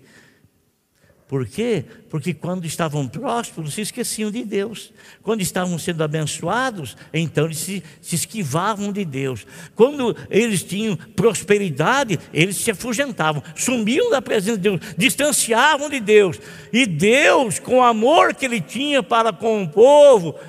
Por 1.28 1.46
quê? 1.46 1.84
Porque 2.10 2.34
quando 2.34 2.64
estavam 2.64 3.10
prósperos, 3.10 3.74
se 3.74 3.82
esqueciam 3.82 4.32
de 4.32 4.46
Deus. 4.46 4.94
Quando 5.22 5.42
estavam 5.42 5.78
sendo 5.78 6.02
abençoados, 6.02 6.96
então 7.14 7.44
eles 7.44 7.58
se, 7.58 7.84
se 8.02 8.16
esquivavam 8.16 8.94
de 8.94 9.04
Deus. 9.04 9.46
Quando 9.76 10.16
eles 10.30 10.64
tinham 10.64 10.96
prosperidade, 10.96 12.18
eles 12.34 12.56
se 12.56 12.72
afugentavam, 12.72 13.44
sumiam 13.54 14.10
da 14.10 14.22
presença 14.22 14.58
de 14.58 14.64
Deus, 14.70 14.80
distanciavam 14.98 15.90
de 15.90 16.00
Deus. 16.00 16.40
E 16.72 16.86
Deus, 16.86 17.60
com 17.60 17.80
o 17.80 17.84
amor 17.84 18.34
que 18.34 18.46
ele 18.46 18.62
tinha 18.62 19.04
para 19.04 19.34
com 19.34 19.64
o 19.64 19.68
povo, 19.68 20.40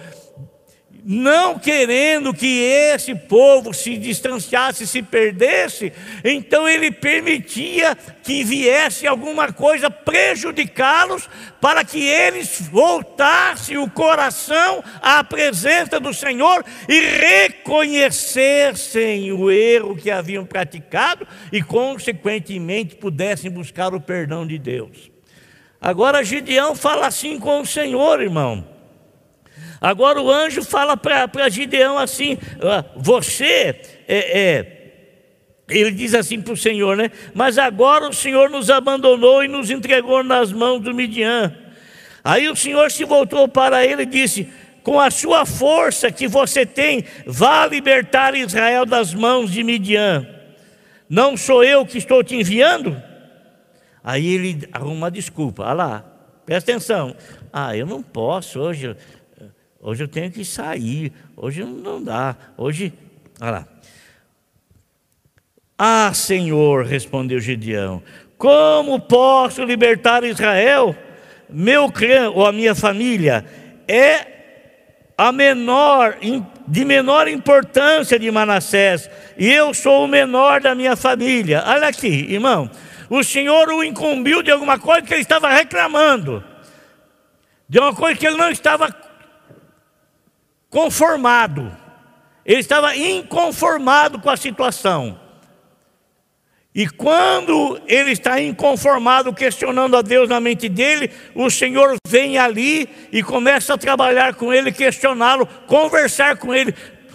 não 1.04 1.58
querendo 1.58 2.32
que 2.32 2.62
esse 2.62 3.14
povo 3.14 3.74
se 3.74 3.98
distanciasse, 3.98 4.86
se 4.86 5.02
perdesse, 5.02 5.92
então 6.24 6.66
ele 6.66 6.90
permitia 6.90 7.94
que 8.22 8.42
viesse 8.42 9.06
alguma 9.06 9.52
coisa 9.52 9.90
prejudicá-los, 9.90 11.28
para 11.60 11.84
que 11.84 12.06
eles 12.06 12.66
voltassem 12.70 13.76
o 13.76 13.90
coração 13.90 14.82
à 15.02 15.22
presença 15.22 16.00
do 16.00 16.14
Senhor 16.14 16.64
e 16.88 17.00
reconhecessem 17.00 19.30
o 19.30 19.50
erro 19.50 19.96
que 19.96 20.10
haviam 20.10 20.46
praticado 20.46 21.28
e, 21.52 21.60
consequentemente, 21.62 22.96
pudessem 22.96 23.50
buscar 23.50 23.94
o 23.94 24.00
perdão 24.00 24.46
de 24.46 24.58
Deus. 24.58 25.10
Agora 25.80 26.22
Gideão 26.24 26.74
fala 26.74 27.06
assim 27.06 27.38
com 27.38 27.60
o 27.60 27.66
Senhor, 27.66 28.22
irmão. 28.22 28.73
Agora 29.84 30.18
o 30.18 30.30
anjo 30.30 30.62
fala 30.62 30.96
para 30.96 31.46
Gideão 31.50 31.98
assim: 31.98 32.38
Você 32.96 33.76
é, 34.08 34.40
é 34.40 34.74
ele 35.68 35.90
diz 35.90 36.14
assim 36.14 36.40
para 36.40 36.54
o 36.54 36.56
Senhor, 36.56 36.96
né? 36.96 37.10
Mas 37.34 37.58
agora 37.58 38.08
o 38.08 38.12
Senhor 38.14 38.48
nos 38.48 38.70
abandonou 38.70 39.44
e 39.44 39.48
nos 39.48 39.70
entregou 39.70 40.24
nas 40.24 40.50
mãos 40.50 40.80
do 40.80 40.94
Midian. 40.94 41.54
Aí 42.24 42.48
o 42.48 42.56
Senhor 42.56 42.90
se 42.90 43.04
voltou 43.04 43.46
para 43.46 43.84
ele 43.84 44.04
e 44.04 44.06
disse: 44.06 44.48
Com 44.82 44.98
a 44.98 45.10
sua 45.10 45.44
força 45.44 46.10
que 46.10 46.26
você 46.26 46.64
tem, 46.64 47.04
vá 47.26 47.66
libertar 47.66 48.34
Israel 48.34 48.86
das 48.86 49.12
mãos 49.12 49.52
de 49.52 49.62
Midian. 49.62 50.26
Não 51.10 51.36
sou 51.36 51.62
eu 51.62 51.84
que 51.84 51.98
estou 51.98 52.24
te 52.24 52.34
enviando? 52.36 52.96
Aí 54.02 54.26
ele 54.26 54.66
arruma 54.72 54.94
uma 54.94 55.10
desculpa. 55.10 55.62
Olha 55.64 55.74
lá, 55.74 56.04
presta 56.46 56.72
atenção. 56.72 57.14
Ah, 57.52 57.76
eu 57.76 57.84
não 57.84 58.02
posso 58.02 58.58
hoje. 58.60 58.96
Hoje 59.86 60.02
eu 60.02 60.08
tenho 60.08 60.30
que 60.30 60.46
sair, 60.46 61.12
hoje 61.36 61.62
não 61.62 62.02
dá, 62.02 62.34
hoje. 62.56 62.90
Olha 63.38 63.50
lá. 63.50 63.68
Ah, 65.78 66.10
Senhor, 66.14 66.86
respondeu 66.86 67.38
Gideão, 67.38 68.02
como 68.38 68.98
posso 68.98 69.62
libertar 69.62 70.24
Israel? 70.24 70.96
Meu 71.50 71.92
clã 71.92 72.30
ou 72.30 72.46
a 72.46 72.52
minha 72.52 72.74
família 72.74 73.44
é 73.86 74.26
a 75.18 75.30
menor, 75.30 76.16
de 76.66 76.82
menor 76.82 77.28
importância 77.28 78.18
de 78.18 78.30
Manassés, 78.30 79.10
e 79.36 79.52
eu 79.52 79.74
sou 79.74 80.06
o 80.06 80.08
menor 80.08 80.62
da 80.62 80.74
minha 80.74 80.96
família. 80.96 81.62
Olha 81.66 81.88
aqui, 81.88 82.32
irmão, 82.32 82.70
o 83.10 83.22
Senhor 83.22 83.68
o 83.68 83.84
incumbiu 83.84 84.42
de 84.42 84.50
alguma 84.50 84.78
coisa 84.78 85.02
que 85.02 85.12
ele 85.12 85.20
estava 85.20 85.50
reclamando, 85.50 86.42
de 87.68 87.78
uma 87.78 87.94
coisa 87.94 88.18
que 88.18 88.26
ele 88.26 88.38
não 88.38 88.48
estava 88.48 89.03
conformado, 90.74 91.70
ele 92.44 92.58
estava 92.58 92.96
inconformado 92.96 94.18
com 94.18 94.28
a 94.28 94.36
situação. 94.36 95.20
E 96.74 96.88
quando 96.88 97.80
ele 97.86 98.10
está 98.10 98.42
inconformado, 98.42 99.32
questionando 99.32 99.96
a 99.96 100.02
Deus 100.02 100.28
na 100.28 100.40
mente 100.40 100.68
dele, 100.68 101.12
o 101.32 101.48
Senhor 101.48 101.94
vem 102.08 102.36
ali 102.36 102.88
e 103.12 103.22
começa 103.22 103.74
a 103.74 103.78
trabalhar 103.78 104.34
com 104.34 104.52
ele, 104.52 104.72
questioná-lo, 104.72 105.46
conversar 105.68 106.38
com 106.38 106.52
ele. 106.52 106.74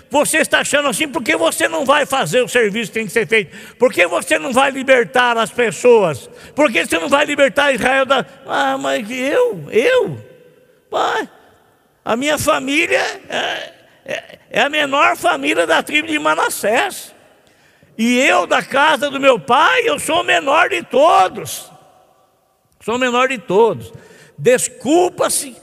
Você 0.10 0.38
está 0.38 0.60
achando 0.60 0.88
assim 0.88 1.10
porque 1.10 1.36
você 1.36 1.68
não 1.68 1.84
vai 1.84 2.06
fazer 2.06 2.42
o 2.42 2.48
serviço 2.48 2.92
que 2.92 3.00
tem 3.00 3.06
que 3.08 3.12
ser 3.12 3.28
feito? 3.28 3.76
Por 3.76 3.92
que 3.92 4.08
você 4.08 4.40
não 4.40 4.54
vai 4.54 4.72
libertar 4.72 5.38
as 5.38 5.52
pessoas? 5.52 6.30
Por 6.56 6.72
que 6.72 6.86
você 6.86 6.98
não 6.98 7.10
vai 7.10 7.26
libertar 7.26 7.74
Israel 7.74 8.06
da. 8.06 8.26
Ah, 8.48 8.78
mas 8.78 9.06
eu, 9.12 9.66
eu? 9.70 10.18
Pai, 10.90 11.30
a 12.10 12.16
minha 12.16 12.40
família 12.40 13.22
é, 13.30 13.74
é, 14.04 14.40
é 14.50 14.62
a 14.62 14.68
menor 14.68 15.16
família 15.16 15.68
da 15.68 15.84
tribo 15.84 16.08
de 16.08 16.18
Manassés. 16.18 17.14
E 17.96 18.18
eu, 18.18 18.48
da 18.48 18.64
casa 18.64 19.12
do 19.12 19.20
meu 19.20 19.40
pai, 19.40 19.88
eu 19.88 20.00
sou 20.00 20.22
o 20.22 20.24
menor 20.24 20.70
de 20.70 20.82
todos. 20.82 21.72
Sou 22.80 22.96
o 22.96 22.98
menor 22.98 23.28
de 23.28 23.38
todos. 23.38 23.94
Desculpa-se 24.36 25.56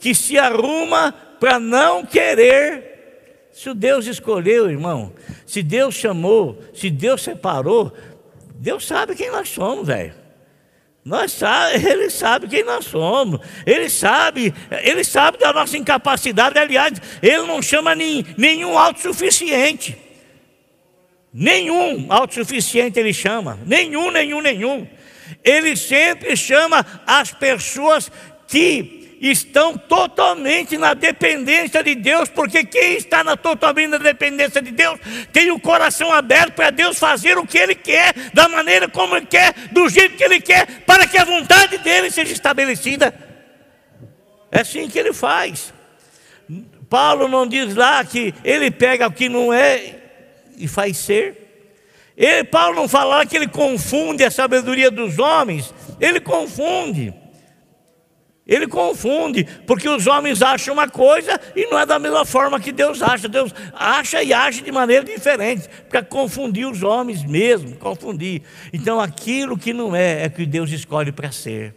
que 0.00 0.12
se 0.12 0.36
arruma 0.36 1.14
para 1.38 1.60
não 1.60 2.04
querer. 2.04 3.50
Se 3.52 3.70
o 3.70 3.74
Deus 3.74 4.04
escolheu, 4.08 4.68
irmão, 4.68 5.12
se 5.46 5.62
Deus 5.62 5.94
chamou, 5.94 6.60
se 6.74 6.90
Deus 6.90 7.22
separou, 7.22 7.92
Deus 8.56 8.84
sabe 8.84 9.14
quem 9.14 9.30
nós 9.30 9.48
somos, 9.50 9.86
velho. 9.86 10.14
Nós 11.04 11.32
sabe, 11.32 11.84
ele 11.84 12.10
sabe 12.10 12.46
quem 12.46 12.64
nós 12.64 12.84
somos. 12.84 13.40
Ele 13.66 13.90
sabe, 13.90 14.54
ele 14.82 15.02
sabe 15.02 15.38
da 15.38 15.52
nossa 15.52 15.76
incapacidade. 15.76 16.58
Aliás, 16.58 16.92
ele 17.20 17.42
não 17.42 17.60
chama 17.60 17.94
nem, 17.94 18.24
nenhum 18.38 18.78
autossuficiente. 18.78 19.96
Nenhum 21.32 22.06
autossuficiente 22.12 23.00
ele 23.00 23.12
chama. 23.12 23.58
Nenhum, 23.66 24.10
nenhum, 24.10 24.40
nenhum. 24.40 24.86
Ele 25.42 25.76
sempre 25.76 26.36
chama 26.36 26.86
as 27.06 27.32
pessoas 27.32 28.10
que 28.46 29.01
estão 29.30 29.78
totalmente 29.78 30.76
na 30.76 30.94
dependência 30.94 31.80
de 31.80 31.94
Deus, 31.94 32.28
porque 32.28 32.64
quem 32.64 32.96
está 32.96 33.22
na 33.22 33.36
totalmente 33.36 33.90
na 33.90 33.98
dependência 33.98 34.60
de 34.60 34.72
Deus 34.72 34.98
tem 35.32 35.52
o 35.52 35.60
coração 35.60 36.12
aberto 36.12 36.54
para 36.54 36.70
Deus 36.70 36.98
fazer 36.98 37.38
o 37.38 37.46
que 37.46 37.56
Ele 37.56 37.76
quer, 37.76 38.12
da 38.34 38.48
maneira 38.48 38.88
como 38.88 39.16
Ele 39.16 39.26
quer, 39.26 39.54
do 39.70 39.88
jeito 39.88 40.16
que 40.16 40.24
Ele 40.24 40.40
quer, 40.40 40.66
para 40.84 41.06
que 41.06 41.16
a 41.16 41.24
vontade 41.24 41.78
dele 41.78 42.10
seja 42.10 42.32
estabelecida. 42.32 43.14
É 44.50 44.60
assim 44.60 44.88
que 44.88 44.98
Ele 44.98 45.12
faz. 45.12 45.72
Paulo 46.90 47.28
não 47.28 47.46
diz 47.46 47.76
lá 47.76 48.04
que 48.04 48.34
Ele 48.44 48.72
pega 48.72 49.06
o 49.06 49.12
que 49.12 49.28
não 49.28 49.52
é 49.52 50.00
e 50.58 50.66
faz 50.66 50.96
ser. 50.96 51.42
Ele, 52.16 52.44
Paulo 52.44 52.74
não 52.74 52.88
fala 52.88 53.18
lá 53.18 53.26
que 53.26 53.36
ele 53.36 53.48
confunde 53.48 54.22
a 54.22 54.30
sabedoria 54.30 54.90
dos 54.90 55.18
homens, 55.18 55.72
ele 55.98 56.20
confunde. 56.20 57.21
Ele 58.46 58.66
confunde, 58.66 59.44
porque 59.66 59.88
os 59.88 60.06
homens 60.08 60.42
acham 60.42 60.74
uma 60.74 60.88
coisa 60.88 61.40
e 61.54 61.66
não 61.66 61.78
é 61.78 61.86
da 61.86 61.98
mesma 61.98 62.24
forma 62.24 62.58
que 62.58 62.72
Deus 62.72 63.00
acha. 63.00 63.28
Deus 63.28 63.54
acha 63.72 64.22
e 64.22 64.32
age 64.32 64.62
de 64.62 64.72
maneira 64.72 65.04
diferente, 65.04 65.68
para 65.88 66.02
confundir 66.02 66.66
os 66.66 66.82
homens 66.82 67.24
mesmo, 67.24 67.76
confundir. 67.76 68.42
Então 68.72 69.00
aquilo 69.00 69.56
que 69.56 69.72
não 69.72 69.94
é, 69.94 70.24
é 70.24 70.28
que 70.28 70.44
Deus 70.44 70.70
escolhe 70.70 71.12
para 71.12 71.30
ser. 71.30 71.74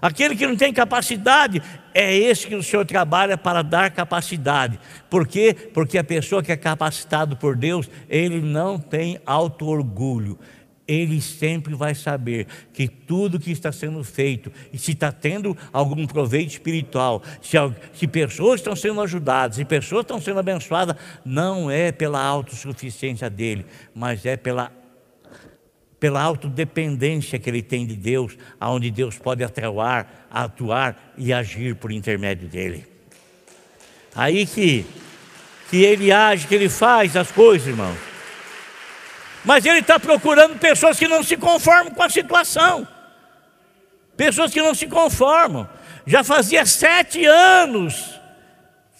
Aquele 0.00 0.36
que 0.36 0.46
não 0.46 0.56
tem 0.56 0.72
capacidade, 0.72 1.62
é 1.92 2.14
esse 2.14 2.46
que 2.46 2.54
o 2.54 2.62
Senhor 2.62 2.84
trabalha 2.84 3.38
para 3.38 3.62
dar 3.62 3.90
capacidade. 3.90 4.78
Por 5.08 5.26
quê? 5.26 5.56
Porque 5.72 5.96
a 5.98 6.04
pessoa 6.04 6.42
que 6.42 6.52
é 6.52 6.56
capacitado 6.56 7.36
por 7.36 7.56
Deus, 7.56 7.88
ele 8.08 8.40
não 8.40 8.78
tem 8.78 9.18
auto-orgulho 9.24 10.38
ele 10.86 11.20
sempre 11.20 11.74
vai 11.74 11.94
saber 11.94 12.46
que 12.72 12.86
tudo 12.86 13.40
que 13.40 13.50
está 13.50 13.72
sendo 13.72 14.02
feito, 14.04 14.52
e 14.72 14.78
se 14.78 14.92
está 14.92 15.10
tendo 15.10 15.56
algum 15.72 16.06
proveito 16.06 16.50
espiritual, 16.50 17.22
se, 17.40 17.56
se 17.94 18.06
pessoas 18.06 18.60
estão 18.60 18.76
sendo 18.76 19.00
ajudadas, 19.00 19.56
se 19.56 19.64
pessoas 19.64 20.02
estão 20.02 20.20
sendo 20.20 20.40
abençoadas, 20.40 20.96
não 21.24 21.70
é 21.70 21.90
pela 21.90 22.22
autossuficiência 22.22 23.30
dele, 23.30 23.64
mas 23.94 24.26
é 24.26 24.36
pela, 24.36 24.70
pela 25.98 26.20
autodependência 26.20 27.38
que 27.38 27.48
ele 27.48 27.62
tem 27.62 27.86
de 27.86 27.96
Deus, 27.96 28.36
aonde 28.60 28.90
Deus 28.90 29.18
pode 29.18 29.42
atuar, 29.42 30.28
atuar 30.30 31.14
e 31.16 31.32
agir 31.32 31.74
por 31.76 31.90
intermédio 31.90 32.46
dele. 32.46 32.86
Aí 34.14 34.46
que, 34.46 34.84
que 35.70 35.82
ele 35.82 36.12
age, 36.12 36.46
que 36.46 36.54
ele 36.54 36.68
faz 36.68 37.16
as 37.16 37.32
coisas, 37.32 37.66
irmãos. 37.66 38.13
Mas 39.44 39.64
ele 39.66 39.80
está 39.80 40.00
procurando 40.00 40.58
pessoas 40.58 40.98
que 40.98 41.06
não 41.06 41.22
se 41.22 41.36
conformam 41.36 41.92
com 41.92 42.02
a 42.02 42.08
situação. 42.08 42.88
Pessoas 44.16 44.52
que 44.52 44.62
não 44.62 44.74
se 44.74 44.86
conformam. 44.86 45.68
Já 46.06 46.24
fazia 46.24 46.64
sete 46.64 47.24
anos 47.24 48.20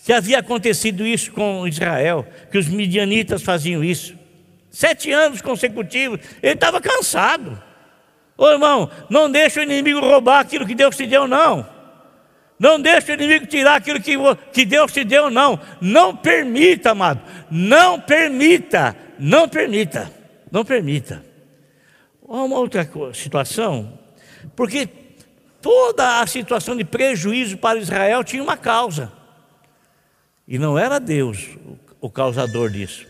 que 0.05 0.13
havia 0.13 0.39
acontecido 0.39 1.07
isso 1.07 1.33
com 1.33 1.67
Israel, 1.67 2.27
que 2.51 2.59
os 2.59 2.69
midianitas 2.69 3.43
faziam 3.43 3.83
isso. 3.83 4.15
Sete 4.71 5.11
anos 5.11 5.41
consecutivos. 5.41 6.21
Ele 6.43 6.55
estava 6.55 6.81
cansado. 6.81 7.63
Ô 8.37 8.49
irmão, 8.51 8.91
não 9.09 9.31
deixa 9.31 9.61
o 9.61 9.63
inimigo 9.63 10.01
roubar 10.01 10.41
aquilo 10.41 10.67
que 10.67 10.75
Deus 10.75 10.97
te 10.97 11.07
deu, 11.07 11.27
não. 11.27 11.67
Não 12.59 12.81
deixa 12.81 13.13
o 13.13 13.15
inimigo 13.15 13.47
tirar 13.47 13.77
aquilo 13.77 14.01
que, 14.01 14.15
que 14.53 14.65
Deus 14.65 14.93
te 14.93 15.05
deu, 15.05 15.31
não. 15.31 15.59
Não 15.81 16.15
permita, 16.15 16.91
amado. 16.91 17.23
Não 17.51 17.99
permita. 17.99 18.95
Não 19.19 19.49
permita. 19.49 20.24
Não 20.55 20.65
permita. 20.65 21.21
Uma 22.23 22.57
outra 22.61 22.89
situação, 23.13 23.99
porque 24.55 24.89
toda 25.61 26.21
a 26.21 26.27
situação 26.29 26.77
de 26.77 26.85
prejuízo 26.85 27.59
para 27.59 27.81
Israel 27.81 28.23
tinha 28.23 28.41
uma 28.41 28.57
causa. 28.57 29.13
E 30.47 30.57
não 30.57 30.79
era 30.79 31.01
Deus 31.01 31.49
o 32.01 32.09
causador 32.09 32.71
disso, 32.71 33.05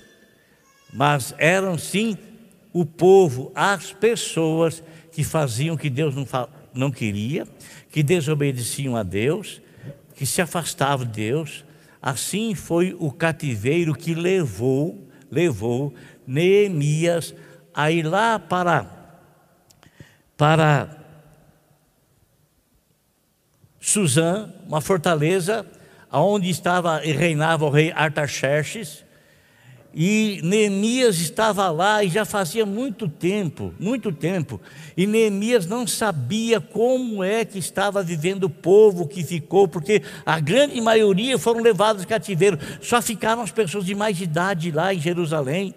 mas 0.90 1.34
eram 1.36 1.76
sim 1.76 2.16
o 2.72 2.86
povo, 2.86 3.52
as 3.54 3.92
pessoas 3.92 4.82
que 5.12 5.22
faziam 5.22 5.74
o 5.74 5.78
que 5.78 5.90
Deus 5.90 6.14
não, 6.14 6.26
não 6.72 6.90
queria, 6.90 7.46
que 7.90 8.02
desobedeciam 8.02 8.96
a 8.96 9.02
Deus, 9.02 9.60
que 10.14 10.24
se 10.24 10.40
afastavam 10.40 11.04
de 11.04 11.12
Deus. 11.12 11.62
Assim 12.00 12.54
foi 12.54 12.96
o 12.98 13.12
cativeiro 13.12 13.94
que 13.94 14.14
levou, 14.14 15.04
levou 15.30 15.94
Neemias 16.26 17.34
a 17.74 17.90
ir 17.90 18.04
lá 18.04 18.38
para, 18.38 18.86
para 20.36 20.96
Suzã, 23.80 24.50
uma 24.66 24.80
fortaleza 24.80 25.66
onde 26.10 26.48
estava 26.48 27.04
e 27.04 27.12
reinava 27.12 27.64
o 27.64 27.70
rei 27.70 27.92
Artaxerxes, 27.92 29.03
e 29.94 30.40
Neemias 30.42 31.20
estava 31.20 31.70
lá 31.70 32.02
e 32.02 32.08
já 32.08 32.24
fazia 32.24 32.66
muito 32.66 33.08
tempo, 33.08 33.72
muito 33.78 34.10
tempo, 34.10 34.60
e 34.96 35.06
Neemias 35.06 35.66
não 35.66 35.86
sabia 35.86 36.60
como 36.60 37.22
é 37.22 37.44
que 37.44 37.58
estava 37.58 38.02
vivendo 38.02 38.44
o 38.44 38.50
povo 38.50 39.06
que 39.06 39.22
ficou, 39.22 39.68
porque 39.68 40.02
a 40.26 40.40
grande 40.40 40.80
maioria 40.80 41.38
foram 41.38 41.62
levados 41.62 42.04
cativeiro, 42.04 42.58
só 42.80 43.00
ficaram 43.00 43.42
as 43.42 43.52
pessoas 43.52 43.84
de 43.84 43.94
mais 43.94 44.20
idade 44.20 44.70
lá 44.70 44.92
em 44.92 44.98
Jerusalém 44.98 45.74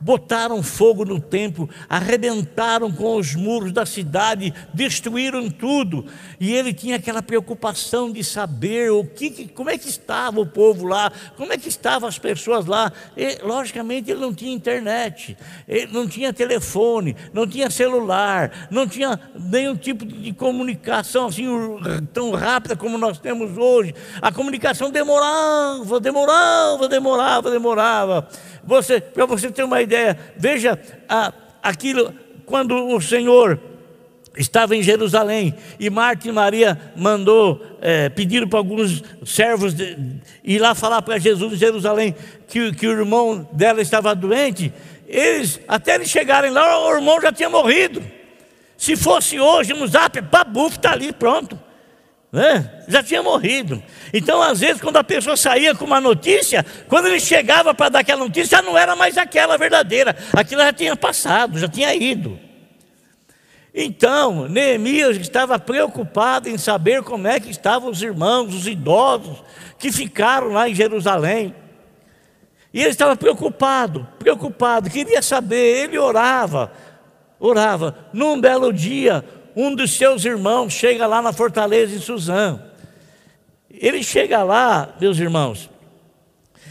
botaram 0.00 0.62
fogo 0.62 1.04
no 1.04 1.20
templo, 1.20 1.68
arrebentaram 1.88 2.90
com 2.90 3.16
os 3.16 3.34
muros 3.34 3.72
da 3.72 3.84
cidade, 3.84 4.54
destruíram 4.72 5.50
tudo. 5.50 6.06
E 6.38 6.54
ele 6.54 6.72
tinha 6.72 6.96
aquela 6.96 7.22
preocupação 7.22 8.12
de 8.12 8.22
saber 8.22 8.90
o 8.90 9.04
que, 9.04 9.48
como 9.48 9.70
é 9.70 9.78
que 9.78 9.88
estava 9.88 10.40
o 10.40 10.46
povo 10.46 10.86
lá, 10.86 11.12
como 11.36 11.52
é 11.52 11.58
que 11.58 11.68
estavam 11.68 12.08
as 12.08 12.18
pessoas 12.18 12.66
lá. 12.66 12.92
E, 13.16 13.38
logicamente 13.42 14.10
ele 14.10 14.20
não 14.20 14.32
tinha 14.32 14.52
internet, 14.52 15.36
não 15.90 16.06
tinha 16.06 16.32
telefone, 16.32 17.16
não 17.32 17.46
tinha 17.46 17.70
celular, 17.70 18.68
não 18.70 18.86
tinha 18.86 19.18
nenhum 19.34 19.76
tipo 19.76 20.04
de 20.04 20.32
comunicação 20.32 21.26
assim 21.26 21.46
tão 22.12 22.30
rápida 22.32 22.76
como 22.76 22.98
nós 22.98 23.18
temos 23.18 23.56
hoje. 23.56 23.94
A 24.20 24.32
comunicação 24.32 24.90
demorava, 24.90 26.00
demorava, 26.00 26.88
demorava, 26.88 27.50
demorava. 27.50 28.28
Você, 28.68 29.00
para 29.00 29.24
você 29.24 29.50
ter 29.50 29.64
uma 29.64 29.80
ideia, 29.80 30.18
veja 30.36 30.78
a, 31.08 31.32
aquilo 31.62 32.14
quando 32.44 32.76
o 32.94 33.00
Senhor 33.00 33.58
estava 34.36 34.76
em 34.76 34.82
Jerusalém 34.82 35.54
e 35.80 35.88
Marta 35.88 36.28
e 36.28 36.32
Maria 36.32 36.78
mandou 36.94 37.64
é, 37.80 38.10
pediram 38.10 38.46
para 38.46 38.58
alguns 38.58 39.02
servos 39.24 39.72
de, 39.72 39.96
ir 40.44 40.58
lá 40.58 40.74
falar 40.74 41.00
para 41.00 41.16
Jesus 41.16 41.54
em 41.54 41.56
Jerusalém 41.56 42.14
que, 42.46 42.70
que 42.74 42.86
o 42.86 42.92
irmão 42.92 43.48
dela 43.52 43.80
estava 43.80 44.14
doente. 44.14 44.70
Eles, 45.06 45.58
até 45.66 45.94
eles 45.94 46.10
chegarem 46.10 46.50
lá, 46.50 46.86
o 46.90 46.94
irmão 46.94 47.18
já 47.22 47.32
tinha 47.32 47.48
morrido. 47.48 48.02
Se 48.76 48.96
fosse 48.96 49.40
hoje 49.40 49.72
no 49.72 49.86
zap, 49.86 50.20
babuf, 50.20 50.76
está 50.76 50.92
ali, 50.92 51.10
pronto 51.10 51.58
né? 52.30 52.82
já 52.86 53.02
tinha 53.02 53.22
morrido. 53.22 53.82
Então, 54.12 54.42
às 54.42 54.60
vezes, 54.60 54.80
quando 54.80 54.96
a 54.96 55.04
pessoa 55.04 55.36
saía 55.36 55.74
com 55.74 55.84
uma 55.84 56.00
notícia, 56.00 56.64
quando 56.88 57.06
ele 57.06 57.20
chegava 57.20 57.74
para 57.74 57.88
dar 57.88 57.98
aquela 58.00 58.24
notícia, 58.24 58.58
já 58.58 58.62
não 58.62 58.76
era 58.76 58.94
mais 58.94 59.16
aquela 59.16 59.56
verdadeira, 59.56 60.16
aquilo 60.32 60.60
já 60.60 60.72
tinha 60.72 60.96
passado, 60.96 61.58
já 61.58 61.68
tinha 61.68 61.94
ido. 61.94 62.38
Então, 63.74 64.48
Neemias 64.48 65.16
estava 65.16 65.58
preocupado 65.58 66.48
em 66.48 66.58
saber 66.58 67.02
como 67.02 67.28
é 67.28 67.38
que 67.38 67.50
estavam 67.50 67.90
os 67.90 68.02
irmãos, 68.02 68.54
os 68.54 68.66
idosos 68.66 69.42
que 69.78 69.92
ficaram 69.92 70.48
lá 70.48 70.68
em 70.68 70.74
Jerusalém. 70.74 71.54
E 72.72 72.80
ele 72.80 72.90
estava 72.90 73.16
preocupado, 73.16 74.06
preocupado, 74.18 74.90
queria 74.90 75.22
saber, 75.22 75.84
ele 75.84 75.98
orava, 75.98 76.72
orava. 77.38 77.96
Num 78.12 78.40
belo 78.40 78.72
dia, 78.72 79.24
um 79.60 79.74
dos 79.74 79.90
seus 79.90 80.24
irmãos 80.24 80.72
chega 80.72 81.04
lá 81.04 81.20
na 81.20 81.32
fortaleza 81.32 81.98
de 81.98 82.04
Suzã. 82.04 82.62
Ele 83.68 84.04
chega 84.04 84.44
lá, 84.44 84.96
meus 85.00 85.18
irmãos, 85.18 85.68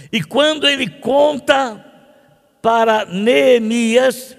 e 0.10 0.24
quando 0.24 0.66
ele 0.66 0.90
conta 0.90 1.84
para 2.62 3.04
Neemias 3.04 4.38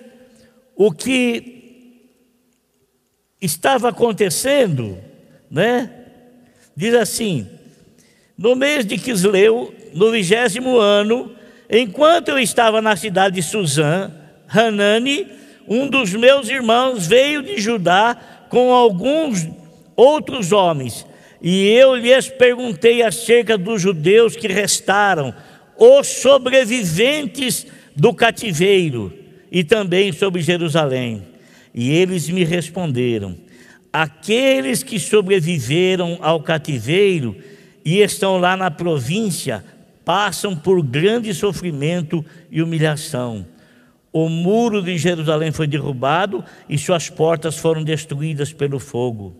o 0.74 0.90
que 0.90 2.08
estava 3.38 3.90
acontecendo, 3.90 4.96
né? 5.50 5.90
Diz 6.74 6.94
assim: 6.94 7.46
no 8.36 8.56
mês 8.56 8.86
de 8.86 8.96
Quisleu, 8.96 9.74
no 9.92 10.10
vigésimo 10.10 10.78
ano, 10.78 11.36
enquanto 11.68 12.28
eu 12.28 12.38
estava 12.38 12.80
na 12.80 12.96
cidade 12.96 13.34
de 13.34 13.42
Suzã, 13.42 14.10
Hanani, 14.48 15.26
um 15.68 15.86
dos 15.86 16.14
meus 16.14 16.48
irmãos, 16.48 17.06
veio 17.06 17.42
de 17.42 17.60
Judá 17.60 18.37
com 18.48 18.72
alguns 18.72 19.48
outros 19.96 20.52
homens, 20.52 21.06
e 21.40 21.68
eu 21.68 21.94
lhes 21.94 22.28
perguntei 22.28 23.02
acerca 23.02 23.56
dos 23.56 23.80
judeus 23.80 24.36
que 24.36 24.48
restaram, 24.48 25.34
os 25.76 26.06
sobreviventes 26.06 27.66
do 27.94 28.12
cativeiro, 28.12 29.12
e 29.50 29.62
também 29.62 30.12
sobre 30.12 30.42
Jerusalém. 30.42 31.22
E 31.74 31.90
eles 31.90 32.28
me 32.28 32.44
responderam: 32.44 33.36
aqueles 33.92 34.82
que 34.82 34.98
sobreviveram 34.98 36.18
ao 36.20 36.42
cativeiro 36.42 37.36
e 37.84 38.00
estão 38.00 38.38
lá 38.38 38.56
na 38.56 38.70
província 38.70 39.64
passam 40.04 40.56
por 40.56 40.82
grande 40.82 41.32
sofrimento 41.34 42.24
e 42.50 42.62
humilhação 42.62 43.46
o 44.12 44.28
muro 44.28 44.82
de 44.82 44.96
Jerusalém 44.96 45.52
foi 45.52 45.66
derrubado 45.66 46.44
e 46.68 46.78
suas 46.78 47.10
portas 47.10 47.56
foram 47.56 47.84
destruídas 47.84 48.52
pelo 48.52 48.78
fogo. 48.78 49.36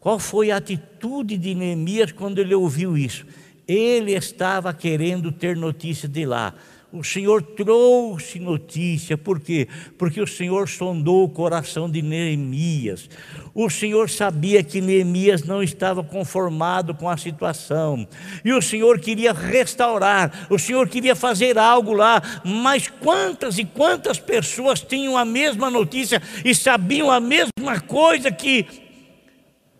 Qual 0.00 0.18
foi 0.18 0.50
a 0.50 0.56
atitude 0.56 1.36
de 1.36 1.54
Neemias 1.54 2.12
quando 2.12 2.38
ele 2.38 2.54
ouviu 2.54 2.96
isso? 2.96 3.26
Ele 3.66 4.12
estava 4.12 4.72
querendo 4.72 5.32
ter 5.32 5.56
notícia 5.56 6.08
de 6.08 6.24
lá. 6.24 6.54
O 6.90 7.04
Senhor 7.04 7.42
trouxe 7.42 8.38
notícia, 8.38 9.18
por 9.18 9.38
quê? 9.38 9.68
Porque 9.98 10.22
o 10.22 10.26
Senhor 10.26 10.66
sondou 10.66 11.22
o 11.22 11.28
coração 11.28 11.90
de 11.90 12.00
Neemias. 12.00 13.10
O 13.54 13.68
Senhor 13.68 14.08
sabia 14.08 14.64
que 14.64 14.80
Neemias 14.80 15.44
não 15.44 15.62
estava 15.62 16.02
conformado 16.02 16.94
com 16.94 17.06
a 17.06 17.18
situação, 17.18 18.08
e 18.42 18.54
o 18.54 18.62
Senhor 18.62 18.98
queria 19.00 19.34
restaurar, 19.34 20.46
o 20.48 20.58
Senhor 20.58 20.88
queria 20.88 21.14
fazer 21.14 21.58
algo 21.58 21.92
lá, 21.92 22.22
mas 22.42 22.88
quantas 22.88 23.58
e 23.58 23.66
quantas 23.66 24.18
pessoas 24.18 24.80
tinham 24.80 25.14
a 25.14 25.26
mesma 25.26 25.70
notícia 25.70 26.22
e 26.42 26.54
sabiam 26.54 27.10
a 27.10 27.20
mesma 27.20 27.80
coisa 27.86 28.32
que 28.32 28.87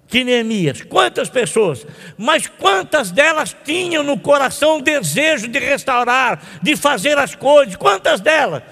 que 0.08 0.24
Neemias. 0.24 0.82
Quantas 0.82 1.28
pessoas? 1.28 1.86
Mas 2.16 2.48
quantas 2.48 3.10
delas 3.10 3.54
tinham 3.64 4.02
no 4.02 4.18
coração 4.18 4.78
o 4.78 4.82
desejo 4.82 5.46
de 5.46 5.58
restaurar, 5.58 6.42
de 6.62 6.74
fazer 6.74 7.18
as 7.18 7.34
coisas? 7.34 7.76
Quantas 7.76 8.20
delas? 8.20 8.62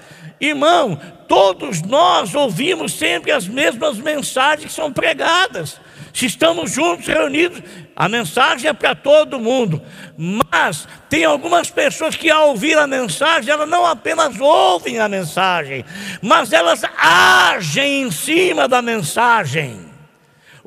Irmão, 0.41 0.99
todos 1.27 1.81
nós 1.81 2.35
ouvimos 2.35 2.93
sempre 2.93 3.31
as 3.31 3.47
mesmas 3.47 3.97
mensagens 3.97 4.67
que 4.67 4.73
são 4.73 4.91
pregadas. 4.91 5.79
Se 6.13 6.25
estamos 6.25 6.71
juntos, 6.71 7.05
reunidos, 7.05 7.61
a 7.95 8.09
mensagem 8.09 8.69
é 8.69 8.73
para 8.73 8.95
todo 8.95 9.39
mundo. 9.39 9.81
Mas 10.17 10.87
tem 11.09 11.23
algumas 11.23 11.69
pessoas 11.69 12.15
que, 12.15 12.29
ao 12.29 12.49
ouvir 12.49 12.77
a 12.77 12.87
mensagem, 12.87 13.51
elas 13.51 13.69
não 13.69 13.85
apenas 13.85 14.39
ouvem 14.39 14.99
a 14.99 15.07
mensagem, 15.07 15.85
mas 16.21 16.51
elas 16.51 16.81
agem 16.97 18.01
em 18.01 18.11
cima 18.11 18.67
da 18.67 18.81
mensagem. 18.81 19.86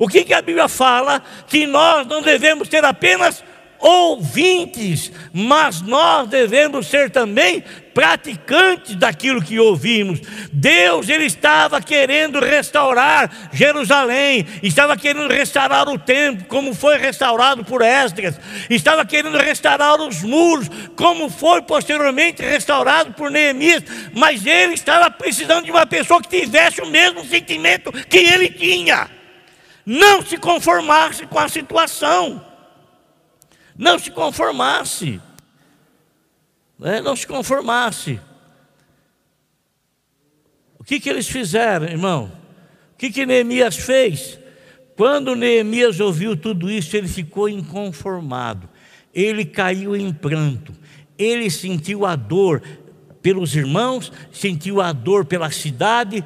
O 0.01 0.07
que, 0.07 0.23
que 0.23 0.33
a 0.33 0.41
Bíblia 0.41 0.67
fala? 0.67 1.21
Que 1.45 1.67
nós 1.67 2.07
não 2.07 2.23
devemos 2.23 2.67
ter 2.67 2.83
apenas 2.83 3.43
ouvintes, 3.77 5.11
mas 5.31 5.79
nós 5.83 6.27
devemos 6.27 6.87
ser 6.87 7.11
também 7.11 7.63
praticantes 7.93 8.95
daquilo 8.95 9.43
que 9.43 9.59
ouvimos. 9.59 10.19
Deus 10.51 11.07
ele 11.07 11.25
estava 11.25 11.79
querendo 11.79 12.39
restaurar 12.39 13.51
Jerusalém, 13.53 14.43
estava 14.63 14.97
querendo 14.97 15.31
restaurar 15.31 15.87
o 15.87 15.99
templo, 15.99 16.45
como 16.47 16.73
foi 16.73 16.97
restaurado 16.97 17.63
por 17.63 17.83
Esdras, 17.83 18.39
estava 18.71 19.05
querendo 19.05 19.37
restaurar 19.37 20.01
os 20.01 20.23
muros, 20.23 20.67
como 20.95 21.29
foi 21.29 21.61
posteriormente 21.61 22.41
restaurado 22.41 23.13
por 23.13 23.29
Neemias, 23.29 23.83
mas 24.15 24.47
ele 24.47 24.73
estava 24.73 25.11
precisando 25.11 25.65
de 25.65 25.69
uma 25.69 25.85
pessoa 25.85 26.19
que 26.19 26.41
tivesse 26.41 26.81
o 26.81 26.87
mesmo 26.87 27.23
sentimento 27.23 27.91
que 28.09 28.17
ele 28.17 28.49
tinha 28.49 29.20
não 29.85 30.25
se 30.25 30.37
conformasse 30.37 31.25
com 31.25 31.39
a 31.39 31.49
situação, 31.49 32.45
não 33.77 33.97
se 33.97 34.11
conformasse, 34.11 35.21
né? 36.77 37.01
não 37.01 37.15
se 37.15 37.25
conformasse. 37.25 38.19
O 40.77 40.83
que, 40.83 40.99
que 40.99 41.09
eles 41.09 41.27
fizeram, 41.27 41.85
irmão? 41.87 42.31
O 42.93 42.97
que, 42.97 43.11
que 43.11 43.25
Neemias 43.25 43.77
fez? 43.77 44.39
Quando 44.95 45.35
Neemias 45.35 45.99
ouviu 45.99 46.35
tudo 46.35 46.69
isso, 46.69 46.95
ele 46.95 47.07
ficou 47.07 47.49
inconformado, 47.49 48.69
ele 49.13 49.45
caiu 49.45 49.95
em 49.95 50.13
pranto, 50.13 50.73
ele 51.17 51.49
sentiu 51.49 52.05
a 52.05 52.15
dor 52.15 52.61
pelos 53.21 53.55
irmãos, 53.55 54.11
sentiu 54.31 54.81
a 54.81 54.91
dor 54.91 55.25
pela 55.25 55.49
cidade, 55.51 56.23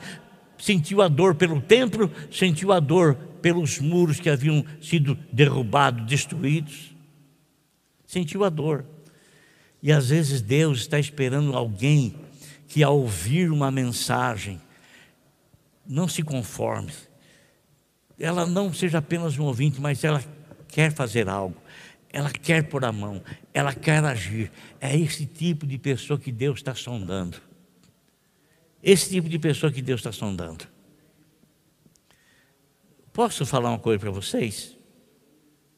sentiu 0.57 1.01
a 1.01 1.07
dor 1.07 1.35
pelo 1.35 1.61
templo, 1.61 2.11
sentiu 2.31 2.71
a 2.71 2.79
dor 2.79 3.17
pelos 3.45 3.77
muros 3.77 4.19
que 4.19 4.27
haviam 4.27 4.65
sido 4.81 5.15
derrubados, 5.31 6.03
destruídos. 6.07 6.95
Sentiu 8.07 8.43
a 8.43 8.49
dor. 8.49 8.83
E 9.83 9.91
às 9.91 10.09
vezes 10.09 10.41
Deus 10.41 10.79
está 10.79 10.97
esperando 10.97 11.55
alguém 11.55 12.15
que, 12.67 12.81
ao 12.81 12.99
ouvir 12.99 13.51
uma 13.51 13.69
mensagem, 13.69 14.59
não 15.85 16.07
se 16.07 16.23
conforme. 16.23 16.91
Ela 18.17 18.47
não 18.47 18.73
seja 18.73 18.97
apenas 18.97 19.37
um 19.37 19.43
ouvinte, 19.43 19.79
mas 19.79 20.03
ela 20.03 20.23
quer 20.67 20.91
fazer 20.91 21.29
algo. 21.29 21.61
Ela 22.11 22.31
quer 22.31 22.63
pôr 22.63 22.83
a 22.83 22.91
mão, 22.91 23.21
ela 23.53 23.75
quer 23.75 24.03
agir. 24.03 24.51
É 24.81 24.97
esse 24.97 25.23
tipo 25.23 25.67
de 25.67 25.77
pessoa 25.77 26.17
que 26.17 26.31
Deus 26.31 26.57
está 26.57 26.73
sondando. 26.73 27.37
Esse 28.81 29.11
tipo 29.11 29.29
de 29.29 29.37
pessoa 29.37 29.71
que 29.71 29.83
Deus 29.83 29.99
está 29.99 30.11
sondando. 30.11 30.73
Posso 33.15 33.45
falar 33.45 33.69
uma 33.69 33.79
coisa 33.79 33.97
para 33.97 34.11
vocês? 34.11 34.75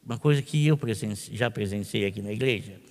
Uma 0.03 0.17
coisa 0.17 0.41
que 0.41 0.65
eu 0.65 0.79
já 1.33 1.51
presenciei 1.51 2.07
aqui 2.07 2.19
na 2.19 2.31
igreja. 2.31 2.81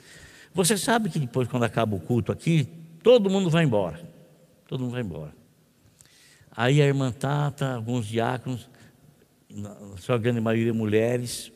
Você 0.55 0.79
sabe 0.79 1.11
que 1.11 1.19
depois, 1.19 1.49
quando 1.49 1.65
acaba 1.65 1.97
o 1.97 2.01
culto 2.01 2.31
aqui, 2.31 2.65
todo 3.03 3.29
mundo 3.29 3.51
vai 3.51 3.65
embora. 3.65 4.09
Todo 4.69 4.85
mundo 4.85 4.93
vai 4.93 5.03
embora. 5.03 5.35
Aí 6.49 6.81
a 6.81 6.87
irmã 6.87 7.11
Tata, 7.11 7.75
alguns 7.75 8.07
diáconos, 8.07 8.71
na 9.51 9.97
sua 9.97 10.17
grande 10.17 10.41
maioria 10.41 10.73
mulheres, 10.73 11.51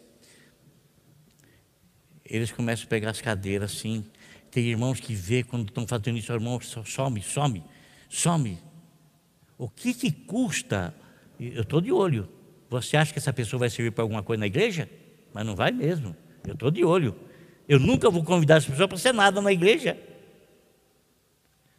eles 2.25 2.51
começam 2.51 2.87
a 2.87 2.89
pegar 2.89 3.11
as 3.11 3.21
cadeiras 3.21 3.71
assim. 3.71 4.05
Tem 4.51 4.65
irmãos 4.65 4.99
que 4.99 5.15
vê 5.15 5.45
quando 5.45 5.69
estão 5.69 5.87
fazendo 5.87 6.19
isso, 6.19 6.33
irmão, 6.33 6.59
some, 6.61 7.23
some, 7.23 7.65
some. 8.09 8.59
O 9.57 9.69
que, 9.69 9.95
que 9.95 10.11
custa? 10.11 10.93
Eu 11.39 11.63
estou 11.63 11.81
de 11.81 11.93
olho. 11.93 12.40
Você 12.71 12.97
acha 12.97 13.13
que 13.13 13.19
essa 13.19 13.33
pessoa 13.33 13.59
vai 13.59 13.69
servir 13.69 13.91
para 13.91 14.05
alguma 14.05 14.23
coisa 14.23 14.39
na 14.39 14.47
igreja? 14.47 14.89
Mas 15.35 15.45
não 15.45 15.57
vai 15.57 15.73
mesmo. 15.73 16.17
Eu 16.47 16.55
estou 16.55 16.71
de 16.71 16.85
olho. 16.85 17.15
Eu 17.69 17.81
nunca 17.81 18.09
vou 18.09 18.23
convidar 18.25 18.57
essa 18.57 18.71
pessoa 18.71 18.87
para 18.87 18.97
ser 18.97 19.13
nada 19.13 19.41
na 19.41 19.53
igreja. 19.53 19.99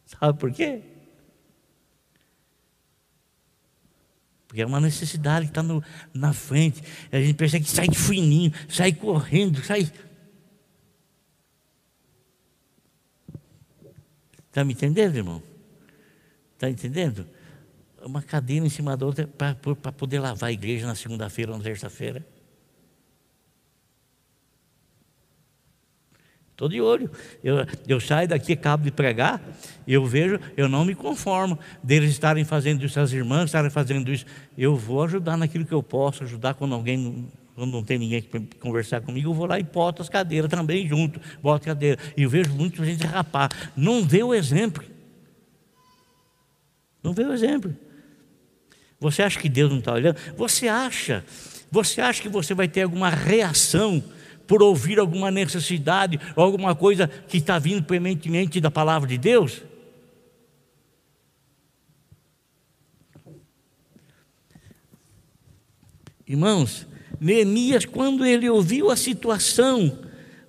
Sabe 0.06 0.38
por 0.38 0.52
quê? 0.52 0.82
Porque 4.48 4.62
é 4.62 4.66
uma 4.66 4.82
necessidade 4.82 5.46
que 5.46 5.58
está 5.58 5.64
na 6.14 6.34
frente. 6.34 6.84
A 7.10 7.22
gente 7.22 7.36
pensa 7.36 7.58
que 7.58 7.70
sai 7.70 7.88
de 7.88 7.98
fininho, 7.98 8.52
sai 8.68 8.92
correndo, 8.92 9.64
sai. 9.64 9.90
Está 14.50 14.66
me 14.66 14.74
entendendo, 14.74 15.16
irmão? 15.16 15.42
Está 16.56 16.70
entendendo? 16.70 17.26
Uma 18.04 18.22
cadeira 18.22 18.66
em 18.66 18.70
cima 18.70 18.98
da 18.98 19.06
outra 19.06 19.28
para 19.28 19.92
poder 19.92 20.20
lavar 20.20 20.50
a 20.50 20.54
igreja 20.54 20.88
na 20.88 20.96
segunda-feira 20.96 21.52
ou 21.52 21.58
na 21.58 21.64
terça-feira. 21.64 22.26
Estou 26.62 26.70
de 26.70 26.80
olho. 26.80 27.10
Eu, 27.44 27.56
eu 27.88 28.00
saio 28.00 28.28
daqui, 28.28 28.54
acabo 28.54 28.84
de 28.84 28.92
pregar, 28.92 29.42
eu 29.88 30.06
vejo, 30.06 30.40
eu 30.56 30.70
não 30.70 30.86
me 30.86 30.94
conformo 30.94 31.58
deles 31.82 32.12
estarem 32.12 32.46
fazendo 32.46 32.86
isso, 32.86 33.00
as 33.00 33.12
irmãs 33.12 33.46
estarem 33.46 33.72
fazendo 33.72 34.12
isso. 34.12 34.28
Eu 34.56 34.76
vou 34.76 35.04
ajudar 35.04 35.36
naquilo 35.38 35.66
que 35.66 35.74
eu 35.74 35.82
posso, 35.82 36.24
ajudar 36.24 36.54
quando 36.54 36.76
alguém, 36.76 37.28
quando 37.56 37.72
não 37.72 37.84
tem 37.84 37.98
ninguém 37.98 38.22
para 38.22 38.40
conversar 38.60 39.02
comigo, 39.02 39.30
eu 39.30 39.34
vou 39.34 39.48
lá 39.48 39.60
e 39.60 39.64
boto 39.64 40.04
as 40.04 40.10
cadeiras 40.10 40.52
também 40.52 40.88
junto, 40.88 41.20
boto 41.42 41.66
cadeira. 41.66 42.00
E 42.16 42.22
eu 42.22 42.30
vejo 42.30 42.54
muita 42.54 42.86
gente 42.86 43.08
rapar. 43.08 43.50
Não 43.76 44.04
vê 44.04 44.22
o 44.22 44.32
exemplo. 44.32 44.84
Não 47.02 47.12
vê 47.12 47.24
o 47.24 47.34
exemplo. 47.34 47.76
Você 49.02 49.22
acha 49.22 49.38
que 49.38 49.50
Deus 49.50 49.70
não 49.70 49.80
está 49.80 49.94
olhando? 49.94 50.18
Você 50.38 50.70
acha? 50.70 51.26
Você 51.70 52.00
acha 52.00 52.22
que 52.22 52.30
você 52.30 52.54
vai 52.54 52.70
ter 52.70 52.84
alguma 52.84 53.10
reação? 53.10 54.02
por 54.52 54.62
ouvir 54.62 55.00
alguma 55.00 55.32
necessidade 55.32 56.20
ou 56.36 56.44
alguma 56.44 56.76
coisa 56.76 57.08
que 57.08 57.38
está 57.38 57.58
vindo 57.58 57.86
prementemente 57.86 58.60
da 58.60 58.70
palavra 58.70 59.08
de 59.08 59.18
Deus? 59.18 59.62
Irmãos, 66.28 66.86
Neemias, 67.18 67.86
quando 67.86 68.26
ele 68.26 68.50
ouviu 68.50 68.92
a 68.92 68.98
situação, 68.98 70.00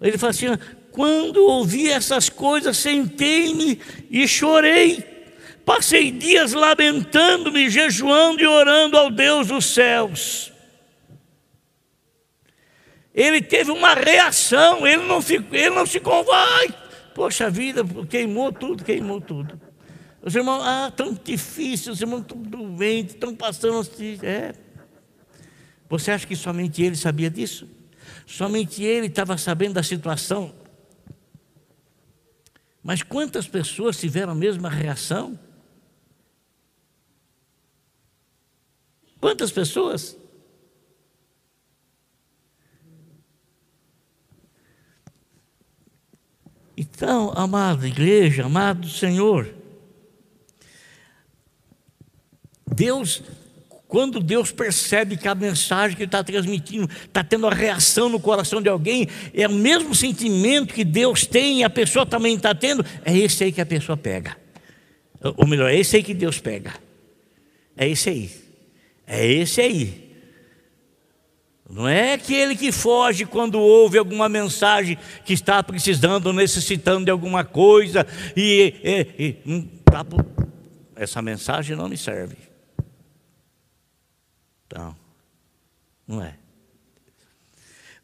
ele 0.00 0.18
fala 0.18 0.30
assim: 0.30 0.46
quando 0.90 1.36
ouvi 1.44 1.88
essas 1.88 2.28
coisas, 2.28 2.76
sentei-me 2.76 3.78
e 4.10 4.26
chorei. 4.26 5.12
Passei 5.64 6.11
dias 6.11 6.53
lamentando-me, 6.53 7.70
jejuando 7.70 8.40
e 8.42 8.46
orando 8.46 8.96
ao 8.96 9.11
Deus 9.11 9.48
dos 9.48 9.66
céus 9.66 10.53
ele 13.14 13.42
teve 13.42 13.70
uma 13.70 13.94
reação, 13.94 14.87
ele 14.87 15.05
não, 15.05 15.20
ficou, 15.20 15.55
ele 15.55 15.75
não 15.75 15.87
se 15.87 16.01
convai. 16.01 16.75
Poxa 17.14 17.51
vida, 17.51 17.83
queimou 18.09 18.53
tudo, 18.53 18.83
queimou 18.83 19.20
tudo. 19.20 19.61
Os 20.22 20.35
irmãos, 20.35 20.62
ah, 20.64 20.90
tão 20.94 21.12
difícil, 21.12 21.92
os 21.92 22.01
irmãos 22.01 22.20
estão 22.20 22.38
doentes, 22.38 23.14
estão 23.14 23.35
passando 23.35 23.79
assim. 23.79 24.18
É. 24.22 24.55
Você 25.90 26.11
acha 26.11 26.27
que 26.27 26.35
somente 26.35 26.83
ele 26.83 26.96
sabia 26.96 27.29
disso? 27.29 27.68
Somente 28.27 28.83
ele 28.83 29.09
estava 29.09 29.37
sabendo 29.37 29.75
da 29.75 29.83
situação. 29.83 30.55
Mas 32.83 33.03
quantas 33.03 33.46
pessoas 33.46 33.98
tiveram 33.98 34.33
a 34.33 34.35
mesma 34.35 34.70
reação? 34.70 35.38
Quantas 39.22 39.52
pessoas? 39.52 40.18
Então, 46.76 47.32
amada 47.37 47.87
igreja, 47.87 48.46
amado 48.46 48.88
Senhor, 48.88 49.54
Deus, 52.66 53.22
quando 53.87 54.18
Deus 54.18 54.50
percebe 54.50 55.16
que 55.16 55.28
a 55.28 55.37
mensagem 55.37 55.96
que 55.96 56.02
Ele 56.02 56.08
está 56.08 56.24
transmitindo 56.24 56.90
está 57.04 57.22
tendo 57.22 57.46
a 57.46 57.54
reação 57.54 58.08
no 58.08 58.18
coração 58.18 58.61
de 58.61 58.68
alguém, 58.68 59.06
é 59.32 59.46
o 59.46 59.52
mesmo 59.52 59.94
sentimento 59.94 60.74
que 60.74 60.82
Deus 60.85 61.24
tem 61.24 61.61
e 61.61 61.64
a 61.64 61.70
pessoa 61.70 62.04
também 62.04 62.35
está 62.35 62.56
tendo, 62.56 62.85
é 63.04 63.16
esse 63.16 63.44
aí 63.44 63.52
que 63.52 63.61
a 63.61 63.66
pessoa 63.66 63.96
pega. 63.96 64.37
Ou 65.37 65.46
melhor, 65.46 65.70
é 65.70 65.78
esse 65.78 65.94
aí 65.94 66.02
que 66.02 66.12
Deus 66.12 66.40
pega. 66.40 66.74
É 67.76 67.88
esse 67.88 68.08
aí. 68.11 68.41
É 69.06 69.26
esse 69.26 69.60
aí. 69.60 70.02
Não 71.68 71.88
é 71.88 72.12
aquele 72.12 72.54
que 72.54 72.70
foge 72.70 73.24
quando 73.24 73.58
ouve 73.58 73.96
alguma 73.96 74.28
mensagem 74.28 74.98
que 75.24 75.32
está 75.32 75.62
precisando, 75.62 76.30
necessitando 76.32 77.06
de 77.06 77.10
alguma 77.10 77.44
coisa 77.44 78.06
e, 78.36 78.74
e, 78.84 79.50
e 79.50 79.62
tá, 79.82 80.04
essa 80.94 81.22
mensagem 81.22 81.74
não 81.74 81.88
me 81.88 81.96
serve. 81.96 82.36
Então, 84.66 84.94
não 86.06 86.22
é. 86.22 86.34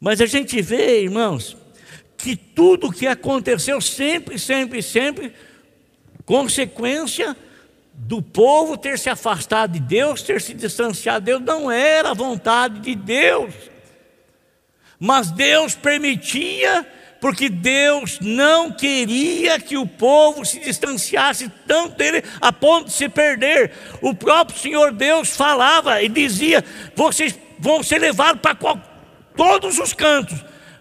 Mas 0.01 0.21
a 0.23 0.27
gente 0.27 0.63
vê, 0.63 1.03
irmãos, 1.03 1.57
que 2.17 2.37
tudo 2.37 2.87
o 2.87 2.93
que 2.93 3.07
aconteceu 3.07 3.81
sempre, 3.81 4.39
sempre, 4.39 4.83
sempre, 4.83 5.35
consequência 6.25 7.37
do 8.01 8.23
povo 8.23 8.77
ter 8.77 8.99
se 8.99 9.11
afastado 9.11 9.73
de 9.73 9.81
Deus, 9.81 10.23
ter 10.23 10.41
se 10.41 10.55
distanciado 10.55 11.25
de 11.25 11.33
Deus, 11.33 11.43
não 11.43 11.71
era 11.71 12.11
a 12.11 12.15
vontade 12.15 12.79
de 12.79 12.95
Deus. 12.95 13.53
Mas 15.01 15.33
Deus 15.33 15.75
permitia, 15.75 16.87
porque 17.21 17.49
Deus 17.49 18.19
não 18.21 18.71
queria 18.71 19.59
que 19.59 19.77
o 19.77 19.87
povo 19.87 20.45
se 20.45 20.61
distanciasse 20.61 21.51
tanto 21.67 21.97
dele 21.97 22.23
a 22.41 22.53
ponto 22.53 22.87
de 22.87 22.93
se 22.93 23.09
perder. 23.09 23.73
O 24.01 24.15
próprio 24.15 24.59
Senhor 24.59 24.93
Deus 24.93 25.37
falava 25.37 26.01
e 26.01 26.09
dizia: 26.09 26.65
vocês 26.95 27.37
vão 27.59 27.83
ser 27.83 27.99
levados 27.99 28.41
para 28.41 28.57
todos 29.37 29.79
os 29.79 29.93
cantos, 29.93 30.39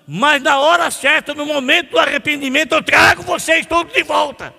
mas 0.07 0.41
na 0.41 0.59
hora 0.59 0.89
certa, 0.91 1.33
no 1.33 1.45
momento 1.47 1.91
do 1.91 1.99
arrependimento, 1.99 2.73
eu 2.73 2.83
trago 2.83 3.23
vocês 3.23 3.65
todos 3.65 3.91
de 3.91 4.03
volta 4.03 4.53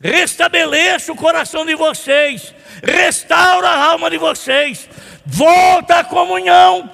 restabeleça 0.00 1.12
o 1.12 1.16
coração 1.16 1.66
de 1.66 1.74
vocês, 1.74 2.54
restaura 2.82 3.68
a 3.68 3.84
alma 3.84 4.10
de 4.10 4.18
vocês, 4.18 4.88
volta 5.26 6.00
à 6.00 6.04
comunhão. 6.04 6.90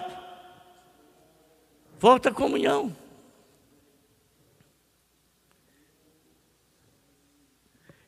Volta 1.98 2.28
à 2.28 2.32
comunhão. 2.32 2.94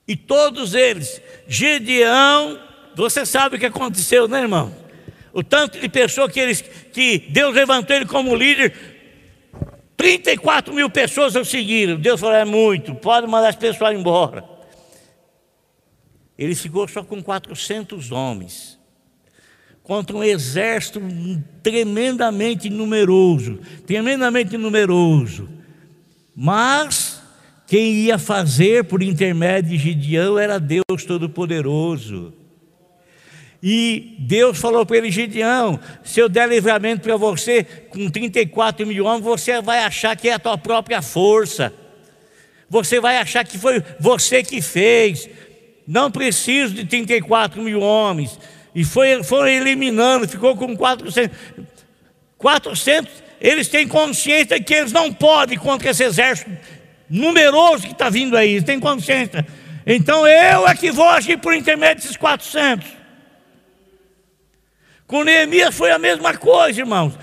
E 0.09 0.16
todos 0.16 0.74
eles, 0.74 1.20
Gedeão, 1.49 2.61
você 2.94 3.26
sabe 3.26 3.57
o 3.57 3.59
que 3.59 3.66
aconteceu, 3.66 4.28
né, 4.28 4.40
irmão? 4.40 4.74
O 5.32 5.42
tanto 5.42 5.78
de 5.78 5.88
pessoas 5.88 6.32
que, 6.32 6.40
eles, 6.40 6.62
que 6.62 7.18
Deus 7.18 7.55
levantou 7.55 7.97
ele 7.97 8.07
como 8.07 8.34
líder, 8.34 8.72
34 9.97 10.72
mil 10.72 10.88
pessoas 10.88 11.34
o 11.34 11.44
seguiram. 11.44 11.97
Deus 11.97 12.20
falou: 12.20 12.36
é 12.36 12.44
muito, 12.44 12.94
pode 12.94 13.26
mandar 13.26 13.49
as 13.49 13.57
pessoas 13.57 13.94
embora. 13.94 14.56
Ele 16.39 16.55
ficou 16.55 16.87
só 16.87 17.03
com 17.03 17.22
400 17.22 18.12
homens, 18.12 18.78
contra 19.82 20.16
um 20.16 20.24
exército 20.24 21.01
tremendamente 21.62 22.68
numeroso 22.68 23.61
tremendamente 23.87 24.57
numeroso. 24.57 25.49
Mas 26.34 27.22
quem 27.66 27.93
ia 27.95 28.18
fazer 28.18 28.84
por 28.84 29.03
intermédio 29.03 29.70
de 29.70 29.78
Gideão 29.78 30.39
era 30.39 30.61
Deus 30.61 31.05
Todo-Poderoso. 31.07 32.32
E 33.62 34.14
Deus 34.18 34.59
falou 34.59 34.84
para 34.84 34.99
ele: 34.99 35.11
Gideão, 35.11 35.80
se 36.05 36.20
eu 36.20 36.28
der 36.28 36.49
livramento 36.49 37.03
para 37.03 37.16
você 37.16 37.64
com 37.64 38.09
34 38.11 38.87
mil 38.87 39.05
homens, 39.05 39.24
você 39.24 39.61
vai 39.62 39.80
achar 39.80 40.16
que 40.16 40.28
é 40.28 40.34
a 40.34 40.39
tua 40.39 40.59
própria 40.59 41.01
força. 41.01 41.72
Você 42.68 43.01
vai 43.01 43.16
achar 43.18 43.45
que 43.45 43.59
foi 43.59 43.82
você 43.99 44.43
que 44.43 44.61
fez. 44.61 45.28
Não 45.87 46.11
preciso 46.11 46.74
de 46.74 46.84
34 46.84 47.62
mil 47.62 47.80
homens. 47.80 48.39
E 48.74 48.84
foi, 48.84 49.22
foram 49.22 49.49
eliminando, 49.49 50.28
ficou 50.28 50.57
com 50.57 50.76
400. 50.76 51.37
400, 52.37 53.11
eles 53.41 53.68
têm 53.68 53.89
consciência 53.89 54.61
que 54.62 54.74
eles 54.74 54.93
não 54.93 55.12
podem 55.12 55.57
contra 55.59 55.91
esse 55.91 56.05
exército 56.05 56.51
numeroso 57.09 57.87
que 57.87 57.93
está 57.93 58.11
vindo 58.11 58.37
aí. 58.37 58.51
Eles 58.53 58.64
têm 58.64 58.80
consciência. 58.80 59.47
Então 59.87 60.26
eu 60.26 60.66
é 60.66 60.74
que 60.74 60.91
vou 60.91 61.09
agir 61.09 61.39
por 61.39 61.55
intermédio 61.55 62.03
desses 62.03 62.16
400. 62.16 62.87
Com 65.07 65.22
Neemias 65.22 65.74
foi 65.74 65.93
a 65.93 65.99
mesma 65.99 66.37
coisa, 66.37 66.80
irmãos. 66.80 67.14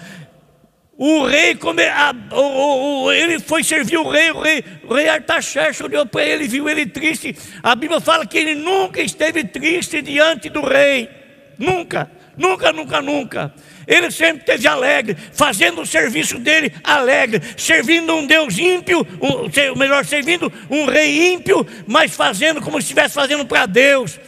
O 0.95 1.25
rei, 1.25 1.55
come, 1.55 1.83
a, 1.85 2.13
o, 2.31 3.05
o, 3.05 3.11
ele 3.11 3.39
foi 3.39 3.63
servir 3.63 3.97
o 3.97 4.07
rei, 4.07 4.29
o 4.29 4.39
rei, 4.39 4.63
o 4.87 4.93
rei 4.93 5.09
Artaxerxes 5.09 5.81
olhou 5.81 6.05
para 6.05 6.23
ele, 6.23 6.47
viu 6.47 6.69
ele 6.69 6.85
triste. 6.85 7.35
A 7.63 7.75
Bíblia 7.75 7.99
fala 7.99 8.27
que 8.27 8.37
ele 8.37 8.53
nunca 8.53 9.01
esteve 9.01 9.43
triste 9.43 10.01
diante 10.03 10.49
do 10.49 10.61
rei. 10.61 11.09
Nunca, 11.57 12.11
nunca, 12.37 12.71
nunca, 12.71 13.01
nunca. 13.01 13.53
Ele 13.87 14.11
sempre 14.11 14.41
esteve 14.41 14.67
alegre, 14.67 15.17
fazendo 15.33 15.81
o 15.81 15.85
serviço 15.85 16.37
dele 16.37 16.71
alegre, 16.83 17.41
servindo 17.57 18.13
um 18.13 18.27
Deus 18.27 18.57
ímpio, 18.57 19.05
um, 19.19 19.75
melhor, 19.77 20.05
servindo 20.05 20.51
um 20.69 20.85
rei 20.85 21.33
ímpio, 21.33 21.65
mas 21.87 22.15
fazendo 22.15 22.61
como 22.61 22.77
se 22.77 22.83
estivesse 22.83 23.15
fazendo 23.15 23.45
para 23.45 23.65
Deus. 23.65 24.19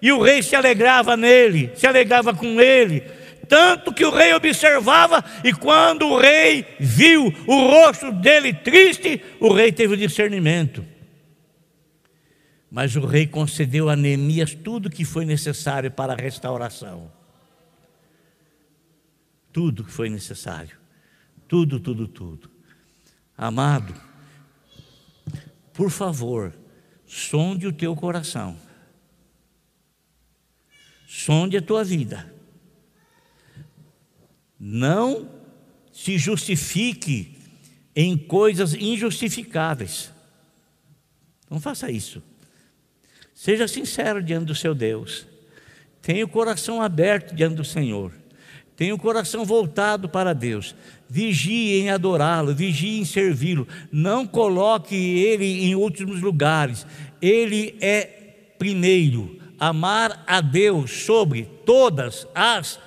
E 0.00 0.10
o 0.10 0.20
rei 0.20 0.42
se 0.42 0.56
alegrava 0.56 1.16
nele, 1.16 1.70
se 1.76 1.86
alegrava 1.86 2.34
com 2.34 2.60
ele. 2.60 3.04
Tanto 3.52 3.92
que 3.92 4.02
o 4.02 4.10
rei 4.10 4.32
observava, 4.32 5.22
e 5.44 5.52
quando 5.52 6.06
o 6.06 6.18
rei 6.18 6.64
viu 6.80 7.26
o 7.46 7.66
rosto 7.68 8.10
dele 8.10 8.54
triste, 8.54 9.22
o 9.38 9.52
rei 9.52 9.70
teve 9.70 9.92
o 9.92 9.96
discernimento. 9.98 10.82
Mas 12.70 12.96
o 12.96 13.04
rei 13.04 13.26
concedeu 13.26 13.90
a 13.90 13.94
Neemias 13.94 14.54
tudo 14.54 14.88
que 14.88 15.04
foi 15.04 15.26
necessário 15.26 15.90
para 15.90 16.14
a 16.14 16.16
restauração. 16.16 17.12
Tudo 19.52 19.84
que 19.84 19.92
foi 19.92 20.08
necessário. 20.08 20.78
Tudo, 21.46 21.78
tudo, 21.78 22.08
tudo. 22.08 22.50
Amado, 23.36 23.92
por 25.74 25.90
favor, 25.90 26.54
sonde 27.04 27.66
o 27.66 27.72
teu 27.72 27.94
coração 27.94 28.56
sonde 31.12 31.58
a 31.58 31.62
tua 31.62 31.84
vida. 31.84 32.31
Não 34.64 35.28
se 35.92 36.16
justifique 36.16 37.36
em 37.96 38.16
coisas 38.16 38.74
injustificáveis. 38.74 40.12
Não 41.50 41.60
faça 41.60 41.90
isso. 41.90 42.22
Seja 43.34 43.66
sincero 43.66 44.22
diante 44.22 44.46
do 44.46 44.54
seu 44.54 44.72
Deus. 44.72 45.26
Tenha 46.00 46.24
o 46.24 46.28
coração 46.28 46.80
aberto 46.80 47.34
diante 47.34 47.56
do 47.56 47.64
Senhor. 47.64 48.12
Tenha 48.76 48.94
o 48.94 48.98
coração 48.98 49.44
voltado 49.44 50.08
para 50.08 50.32
Deus. 50.32 50.76
Vigie 51.08 51.80
em 51.80 51.90
adorá-lo, 51.90 52.54
vigie 52.54 53.00
em 53.00 53.04
servi-lo. 53.04 53.66
Não 53.90 54.24
coloque 54.24 54.94
ele 54.94 55.64
em 55.64 55.74
últimos 55.74 56.20
lugares. 56.20 56.86
Ele 57.20 57.76
é 57.80 58.04
primeiro 58.56 59.40
amar 59.58 60.22
a 60.24 60.40
Deus 60.40 60.92
sobre 61.04 61.48
todas 61.66 62.28
as 62.32 62.78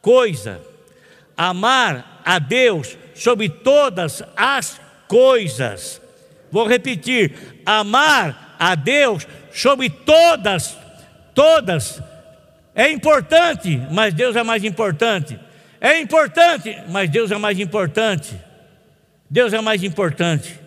coisas. 0.00 0.69
Amar 1.42 2.20
a 2.22 2.38
Deus 2.38 2.98
sobre 3.14 3.48
todas 3.48 4.22
as 4.36 4.78
coisas. 5.08 5.98
Vou 6.52 6.68
repetir: 6.68 7.34
amar 7.64 8.56
a 8.58 8.74
Deus 8.74 9.26
sobre 9.50 9.88
todas, 9.88 10.76
todas. 11.34 12.02
É 12.74 12.90
importante, 12.90 13.80
mas 13.90 14.12
Deus 14.12 14.36
é 14.36 14.42
mais 14.42 14.62
importante. 14.64 15.40
É 15.80 15.98
importante, 15.98 16.76
mas 16.90 17.08
Deus 17.08 17.30
é 17.30 17.38
mais 17.38 17.58
importante. 17.58 18.38
Deus 19.30 19.54
é 19.54 19.62
mais 19.62 19.82
importante. 19.82 20.60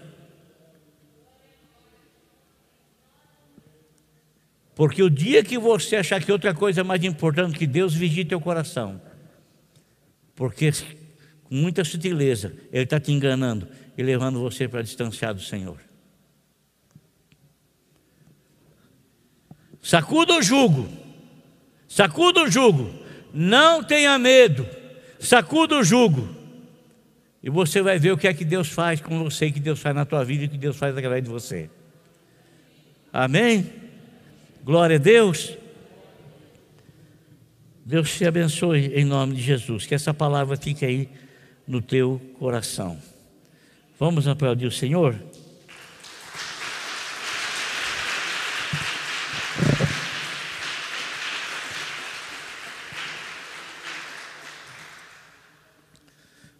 Porque 4.73 5.03
o 5.03 5.09
dia 5.09 5.43
que 5.43 5.59
você 5.59 5.97
achar 5.97 6.19
que 6.19 6.31
outra 6.31 6.51
coisa 6.51 6.81
é 6.81 6.83
mais 6.83 7.03
importante 7.03 7.59
que 7.59 7.67
Deus, 7.67 7.93
vigie 7.93 8.25
teu 8.25 8.41
coração. 8.41 9.12
Porque 10.35 10.71
com 11.43 11.55
muita 11.55 11.83
sutileza 11.83 12.53
Ele 12.71 12.83
está 12.83 12.99
te 12.99 13.11
enganando 13.11 13.67
e 13.97 14.03
levando 14.03 14.39
você 14.39 14.67
para 14.67 14.81
distanciar 14.81 15.33
do 15.33 15.41
Senhor. 15.41 15.77
Sacuda 19.81 20.35
o 20.37 20.41
jugo, 20.41 20.87
sacuda 21.87 22.43
o 22.43 22.49
jugo, 22.49 22.89
não 23.33 23.83
tenha 23.83 24.17
medo, 24.17 24.65
sacuda 25.19 25.75
o 25.75 25.83
jugo. 25.83 26.29
E 27.43 27.49
você 27.49 27.81
vai 27.81 27.99
ver 27.99 28.13
o 28.13 28.17
que 28.17 28.27
é 28.27 28.33
que 28.33 28.45
Deus 28.45 28.69
faz 28.69 29.01
com 29.01 29.21
você, 29.21 29.47
o 29.47 29.53
que 29.53 29.59
Deus 29.59 29.79
faz 29.79 29.93
na 29.93 30.05
tua 30.05 30.23
vida 30.23 30.43
e 30.43 30.47
o 30.47 30.49
que 30.49 30.57
Deus 30.57 30.77
faz 30.77 30.95
através 30.95 31.21
de 31.21 31.29
você. 31.29 31.69
Amém? 33.11 33.69
Glória 34.63 34.95
a 34.95 34.99
Deus. 34.99 35.57
Deus 37.85 38.15
te 38.15 38.25
abençoe 38.25 38.93
em 38.95 39.03
nome 39.03 39.35
de 39.35 39.41
Jesus. 39.41 39.85
Que 39.85 39.93
essa 39.93 40.13
palavra 40.13 40.55
fique 40.55 40.85
aí 40.85 41.09
no 41.67 41.81
teu 41.81 42.21
coração. 42.39 42.97
Vamos 43.99 44.27
aplaudir 44.27 44.67
o 44.67 44.71
Senhor? 44.71 45.15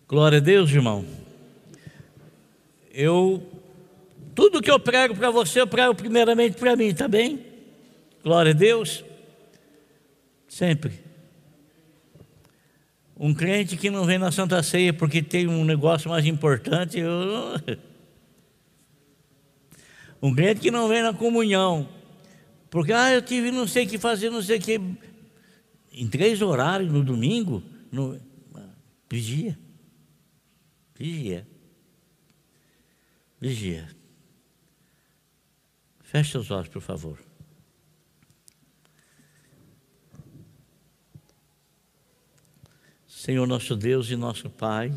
Glória 0.07 0.37
a 0.37 0.41
Deus, 0.41 0.69
irmão. 0.69 1.05
Eu, 2.93 3.41
tudo 4.35 4.61
que 4.61 4.69
eu 4.69 4.79
prego 4.79 5.15
para 5.15 5.31
você, 5.31 5.61
eu 5.61 5.67
prego 5.67 5.95
primeiramente 5.95 6.57
para 6.57 6.75
mim, 6.75 6.93
tá 6.93 7.07
bem? 7.07 7.43
Glória 8.21 8.51
a 8.51 8.53
Deus. 8.53 9.03
Sempre. 10.47 11.02
Um 13.23 13.33
crente 13.33 13.77
que 13.77 13.89
não 13.89 14.03
vem 14.03 14.17
na 14.17 14.33
Santa 14.33 14.61
Ceia 14.61 14.93
porque 14.93 15.23
tem 15.23 15.47
um 15.47 15.63
negócio 15.63 16.09
mais 16.09 16.25
importante. 16.25 16.99
Eu... 16.99 17.13
Um 20.21 20.35
crente 20.35 20.59
que 20.59 20.69
não 20.69 20.89
vem 20.89 21.01
na 21.01 21.13
comunhão. 21.13 21.87
Porque, 22.69 22.91
ah, 22.91 23.13
eu 23.13 23.21
tive 23.21 23.49
não 23.49 23.65
sei 23.65 23.85
o 23.85 23.87
que 23.87 23.97
fazer, 23.97 24.29
não 24.29 24.41
sei 24.41 24.57
o 24.57 24.61
que. 24.61 24.81
Em 25.93 26.05
três 26.09 26.41
horários 26.41 26.91
no 26.91 27.01
domingo, 27.01 27.63
no... 27.89 28.19
vigia. 29.09 29.57
Vigia. 30.93 31.47
Vigia. 33.39 33.87
Feche 36.01 36.37
os 36.37 36.51
olhos, 36.51 36.67
por 36.67 36.81
favor. 36.81 37.17
Senhor 43.23 43.47
nosso 43.47 43.73
Deus 43.77 44.09
e 44.09 44.17
nosso 44.17 44.49
Pai, 44.49 44.91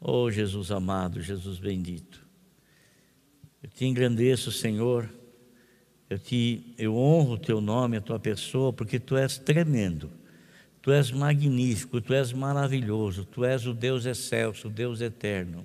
oh 0.00 0.28
Jesus 0.28 0.72
amado, 0.72 1.20
Jesus 1.20 1.60
bendito, 1.60 2.26
eu 3.62 3.70
te 3.70 3.84
engrandeço, 3.84 4.50
Senhor, 4.50 5.08
eu 6.10 6.18
te 6.18 6.74
eu 6.76 6.96
honro 6.96 7.34
o 7.34 7.38
teu 7.38 7.60
nome, 7.60 7.96
a 7.96 8.00
tua 8.00 8.18
pessoa, 8.18 8.72
porque 8.72 8.98
tu 8.98 9.16
és 9.16 9.38
tremendo, 9.38 10.10
tu 10.82 10.90
és 10.90 11.12
magnífico, 11.12 12.00
tu 12.00 12.12
és 12.12 12.32
maravilhoso, 12.32 13.24
tu 13.24 13.44
és 13.44 13.66
o 13.66 13.72
Deus 13.72 14.04
excelso, 14.04 14.66
o 14.66 14.70
Deus 14.70 15.00
eterno, 15.00 15.64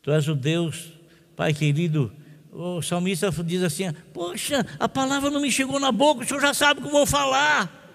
tu 0.00 0.10
és 0.10 0.26
o 0.26 0.34
Deus, 0.34 0.90
Pai 1.36 1.52
querido, 1.52 2.10
o 2.50 2.80
salmista 2.80 3.30
diz 3.44 3.62
assim: 3.62 3.92
Poxa, 4.14 4.64
a 4.80 4.88
palavra 4.88 5.28
não 5.28 5.42
me 5.42 5.52
chegou 5.52 5.78
na 5.78 5.92
boca, 5.92 6.24
o 6.24 6.26
senhor 6.26 6.40
já 6.40 6.54
sabe 6.54 6.80
o 6.80 6.84
que 6.84 6.90
vou 6.90 7.04
falar. 7.04 7.87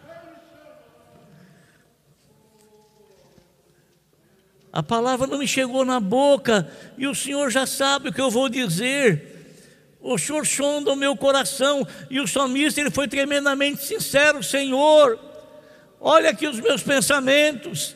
A 4.73 4.81
palavra 4.81 5.27
não 5.27 5.37
me 5.37 5.47
chegou 5.47 5.85
na 5.85 5.99
boca 5.99 6.67
e 6.97 7.05
o 7.05 7.13
Senhor 7.13 7.51
já 7.51 7.67
sabe 7.67 8.09
o 8.09 8.11
que 8.11 8.19
eu 8.19 8.31
vou 8.31 8.49
dizer. 8.49 9.55
O 10.01 10.17
Senhor 10.17 10.47
sonda 10.47 10.91
o 10.91 10.95
meu 10.95 11.15
coração 11.15 11.87
e 12.09 12.19
o 12.19 12.27
salmista 12.27 12.81
ele 12.81 12.89
foi 12.89 13.07
tremendamente 13.07 13.85
sincero, 13.85 14.41
Senhor. 14.41 15.19
Olha 16.01 16.31
aqui 16.31 16.47
os 16.47 16.59
meus 16.59 16.81
pensamentos. 16.81 17.95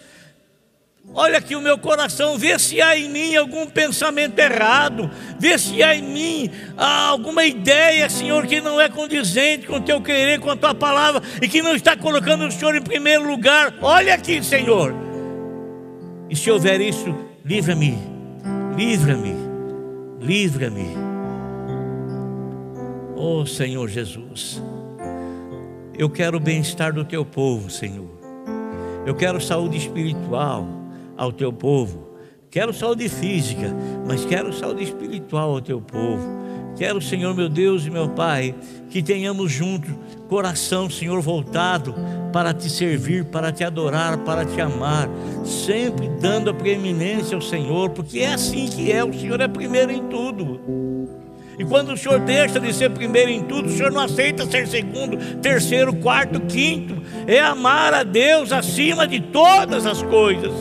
Olha 1.15 1.39
aqui 1.39 1.55
o 1.55 1.61
meu 1.61 1.79
coração, 1.79 2.37
vê 2.37 2.59
se 2.59 2.79
há 2.81 2.95
em 2.95 3.09
mim 3.09 3.35
algum 3.35 3.65
pensamento 3.65 4.37
errado, 4.37 5.09
vê 5.39 5.57
se 5.57 5.81
há 5.81 5.95
em 5.95 6.03
mim 6.03 6.51
alguma 6.75 7.45
ideia, 7.45 8.09
Senhor, 8.09 8.45
que 8.45 8.59
não 8.59 8.79
é 8.79 8.89
condizente 8.89 9.65
com 9.65 9.77
o 9.77 9.81
teu 9.81 10.01
querer, 10.01 10.39
com 10.41 10.51
a 10.51 10.55
tua 10.55 10.75
palavra 10.75 11.23
e 11.41 11.47
que 11.47 11.61
não 11.61 11.73
está 11.73 11.95
colocando 11.95 12.45
o 12.45 12.51
Senhor 12.51 12.75
em 12.75 12.81
primeiro 12.81 13.25
lugar. 13.25 13.73
Olha 13.81 14.13
aqui, 14.13 14.43
Senhor. 14.43 15.06
E 16.29 16.35
se 16.35 16.51
houver 16.51 16.81
isso, 16.81 17.15
livra-me, 17.43 17.97
livra-me, 18.75 19.33
livra-me. 20.19 20.87
Oh 23.15 23.45
Senhor 23.45 23.87
Jesus, 23.87 24.61
eu 25.97 26.09
quero 26.09 26.37
o 26.37 26.39
bem-estar 26.39 26.93
do 26.93 27.03
teu 27.03 27.25
povo, 27.25 27.69
Senhor. 27.69 28.09
Eu 29.05 29.15
quero 29.15 29.39
saúde 29.39 29.77
espiritual 29.77 30.67
ao 31.15 31.31
teu 31.31 31.51
povo. 31.51 32.09
Quero 32.49 32.73
saúde 32.73 33.07
física, 33.07 33.73
mas 34.05 34.25
quero 34.25 34.51
saúde 34.51 34.83
espiritual 34.83 35.51
ao 35.51 35.61
teu 35.61 35.81
povo. 35.81 36.27
Quero, 36.77 37.01
Senhor 37.01 37.33
meu 37.33 37.49
Deus 37.49 37.85
e 37.85 37.89
meu 37.89 38.09
Pai, 38.09 38.53
que 38.89 39.01
tenhamos 39.01 39.51
juntos 39.51 39.93
coração, 40.27 40.89
Senhor, 40.89 41.19
voltado 41.21 41.95
para 42.31 42.53
te 42.53 42.69
servir, 42.69 43.25
para 43.25 43.51
te 43.51 43.63
adorar, 43.63 44.17
para 44.19 44.45
te 44.45 44.59
amar, 44.61 45.09
sempre 45.45 46.09
dando 46.21 46.49
a 46.49 46.53
preeminência 46.53 47.35
ao 47.35 47.41
Senhor, 47.41 47.89
porque 47.89 48.19
é 48.19 48.33
assim 48.33 48.67
que 48.67 48.91
é, 48.91 49.03
o 49.03 49.13
Senhor 49.13 49.39
é 49.41 49.47
primeiro 49.47 49.91
em 49.91 50.03
tudo. 50.07 50.59
E 51.57 51.65
quando 51.65 51.93
o 51.93 51.97
Senhor 51.97 52.19
deixa 52.19 52.59
de 52.59 52.71
ser 52.71 52.91
primeiro 52.91 53.31
em 53.31 53.43
tudo, 53.43 53.67
o 53.67 53.71
Senhor 53.71 53.91
não 53.91 54.01
aceita 54.01 54.45
ser 54.45 54.67
segundo, 54.67 55.17
terceiro, 55.41 55.95
quarto, 55.95 56.39
quinto. 56.41 57.01
É 57.25 57.39
amar 57.39 57.93
a 57.95 58.03
Deus 58.03 58.51
acima 58.51 59.07
de 59.07 59.19
todas 59.19 59.87
as 59.87 60.03
coisas. 60.03 60.53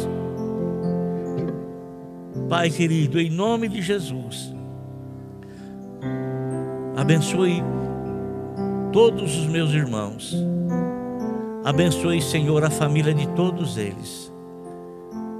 Pai 2.48 2.70
querido, 2.70 3.20
em 3.20 3.28
nome 3.28 3.68
de 3.68 3.82
Jesus, 3.82 4.55
abençoe 6.96 7.62
todos 8.92 9.36
os 9.36 9.46
meus 9.46 9.72
irmãos. 9.72 10.34
Abençoe, 11.62 12.22
Senhor, 12.22 12.64
a 12.64 12.70
família 12.70 13.12
de 13.12 13.26
todos 13.28 13.76
eles, 13.76 14.32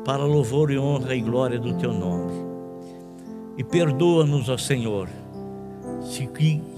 para 0.04 0.22
louvor 0.24 0.70
e 0.70 0.78
honra 0.78 1.14
e 1.14 1.20
glória 1.20 1.59
do 1.59 1.72
teu 1.74 1.92
nome. 1.92 2.32
E 3.57 3.64
perdoa-nos, 3.64 4.50
ó 4.50 4.59
Senhor, 4.59 5.09
se, 6.02 6.28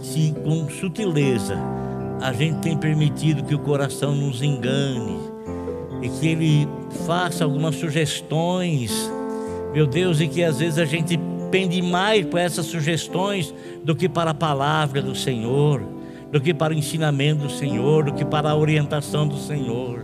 se 0.01 0.35
com 0.45 0.69
sutileza 0.71 1.59
a 2.21 2.33
gente 2.33 2.59
tem 2.61 2.77
permitido 2.77 3.45
que 3.45 3.55
o 3.55 3.59
coração 3.59 4.15
nos 4.15 4.43
engane 4.43 5.19
e 6.03 6.09
que 6.09 6.29
ele 6.29 6.69
faça 7.07 7.45
algumas 7.45 7.77
sugestões, 7.77 9.11
meu 9.73 9.87
Deus, 9.87 10.21
e 10.21 10.29
que 10.29 10.43
às 10.43 10.59
vezes 10.59 10.79
a 10.79 10.85
gente 10.85 11.19
pende 11.51 11.81
mais 11.83 12.25
para 12.27 12.43
essas 12.43 12.67
sugestões 12.67 13.55
do 13.85 13.95
que 13.95 14.09
para 14.09 14.31
a 14.31 14.35
palavra 14.35 15.03
do 15.03 15.15
Senhor 15.15 15.99
do 16.31 16.41
que 16.41 16.53
para 16.53 16.75
o 16.75 16.77
ensinamento 16.77 17.45
do 17.45 17.51
Senhor, 17.51 18.05
do 18.05 18.13
que 18.13 18.25
para 18.25 18.51
a 18.51 18.57
orientação 18.57 19.27
do 19.27 19.39
Senhor. 19.39 20.01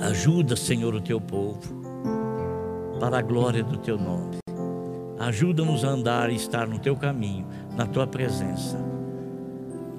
Ajuda, 0.00 0.56
Senhor, 0.56 0.94
o 0.94 1.00
teu 1.00 1.20
povo, 1.20 1.60
para 2.98 3.18
a 3.18 3.22
glória 3.22 3.62
do 3.62 3.76
teu 3.76 3.98
nome. 3.98 4.38
Ajuda-nos 5.18 5.84
a 5.84 5.88
andar 5.88 6.30
e 6.30 6.36
estar 6.36 6.66
no 6.66 6.78
teu 6.78 6.96
caminho, 6.96 7.46
na 7.76 7.86
tua 7.86 8.06
presença. 8.06 8.78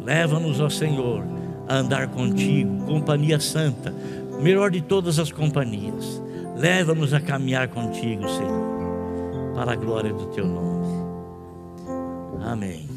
Leva-nos, 0.04 0.60
ó 0.60 0.68
Senhor, 0.68 1.24
a 1.68 1.76
andar 1.76 2.08
contigo, 2.08 2.86
companhia 2.86 3.40
santa, 3.40 3.94
melhor 4.42 4.72
de 4.72 4.82
todas 4.82 5.20
as 5.20 5.32
companhias. 5.32 6.22
Leva-nos 6.62 7.12
a 7.12 7.20
caminhar 7.20 7.70
contigo, 7.70 8.30
Senhor, 8.30 9.56
para 9.56 9.72
a 9.72 9.76
glória 9.76 10.14
do 10.14 10.28
teu 10.28 10.46
nome. 10.46 10.86
Amém. 12.46 12.91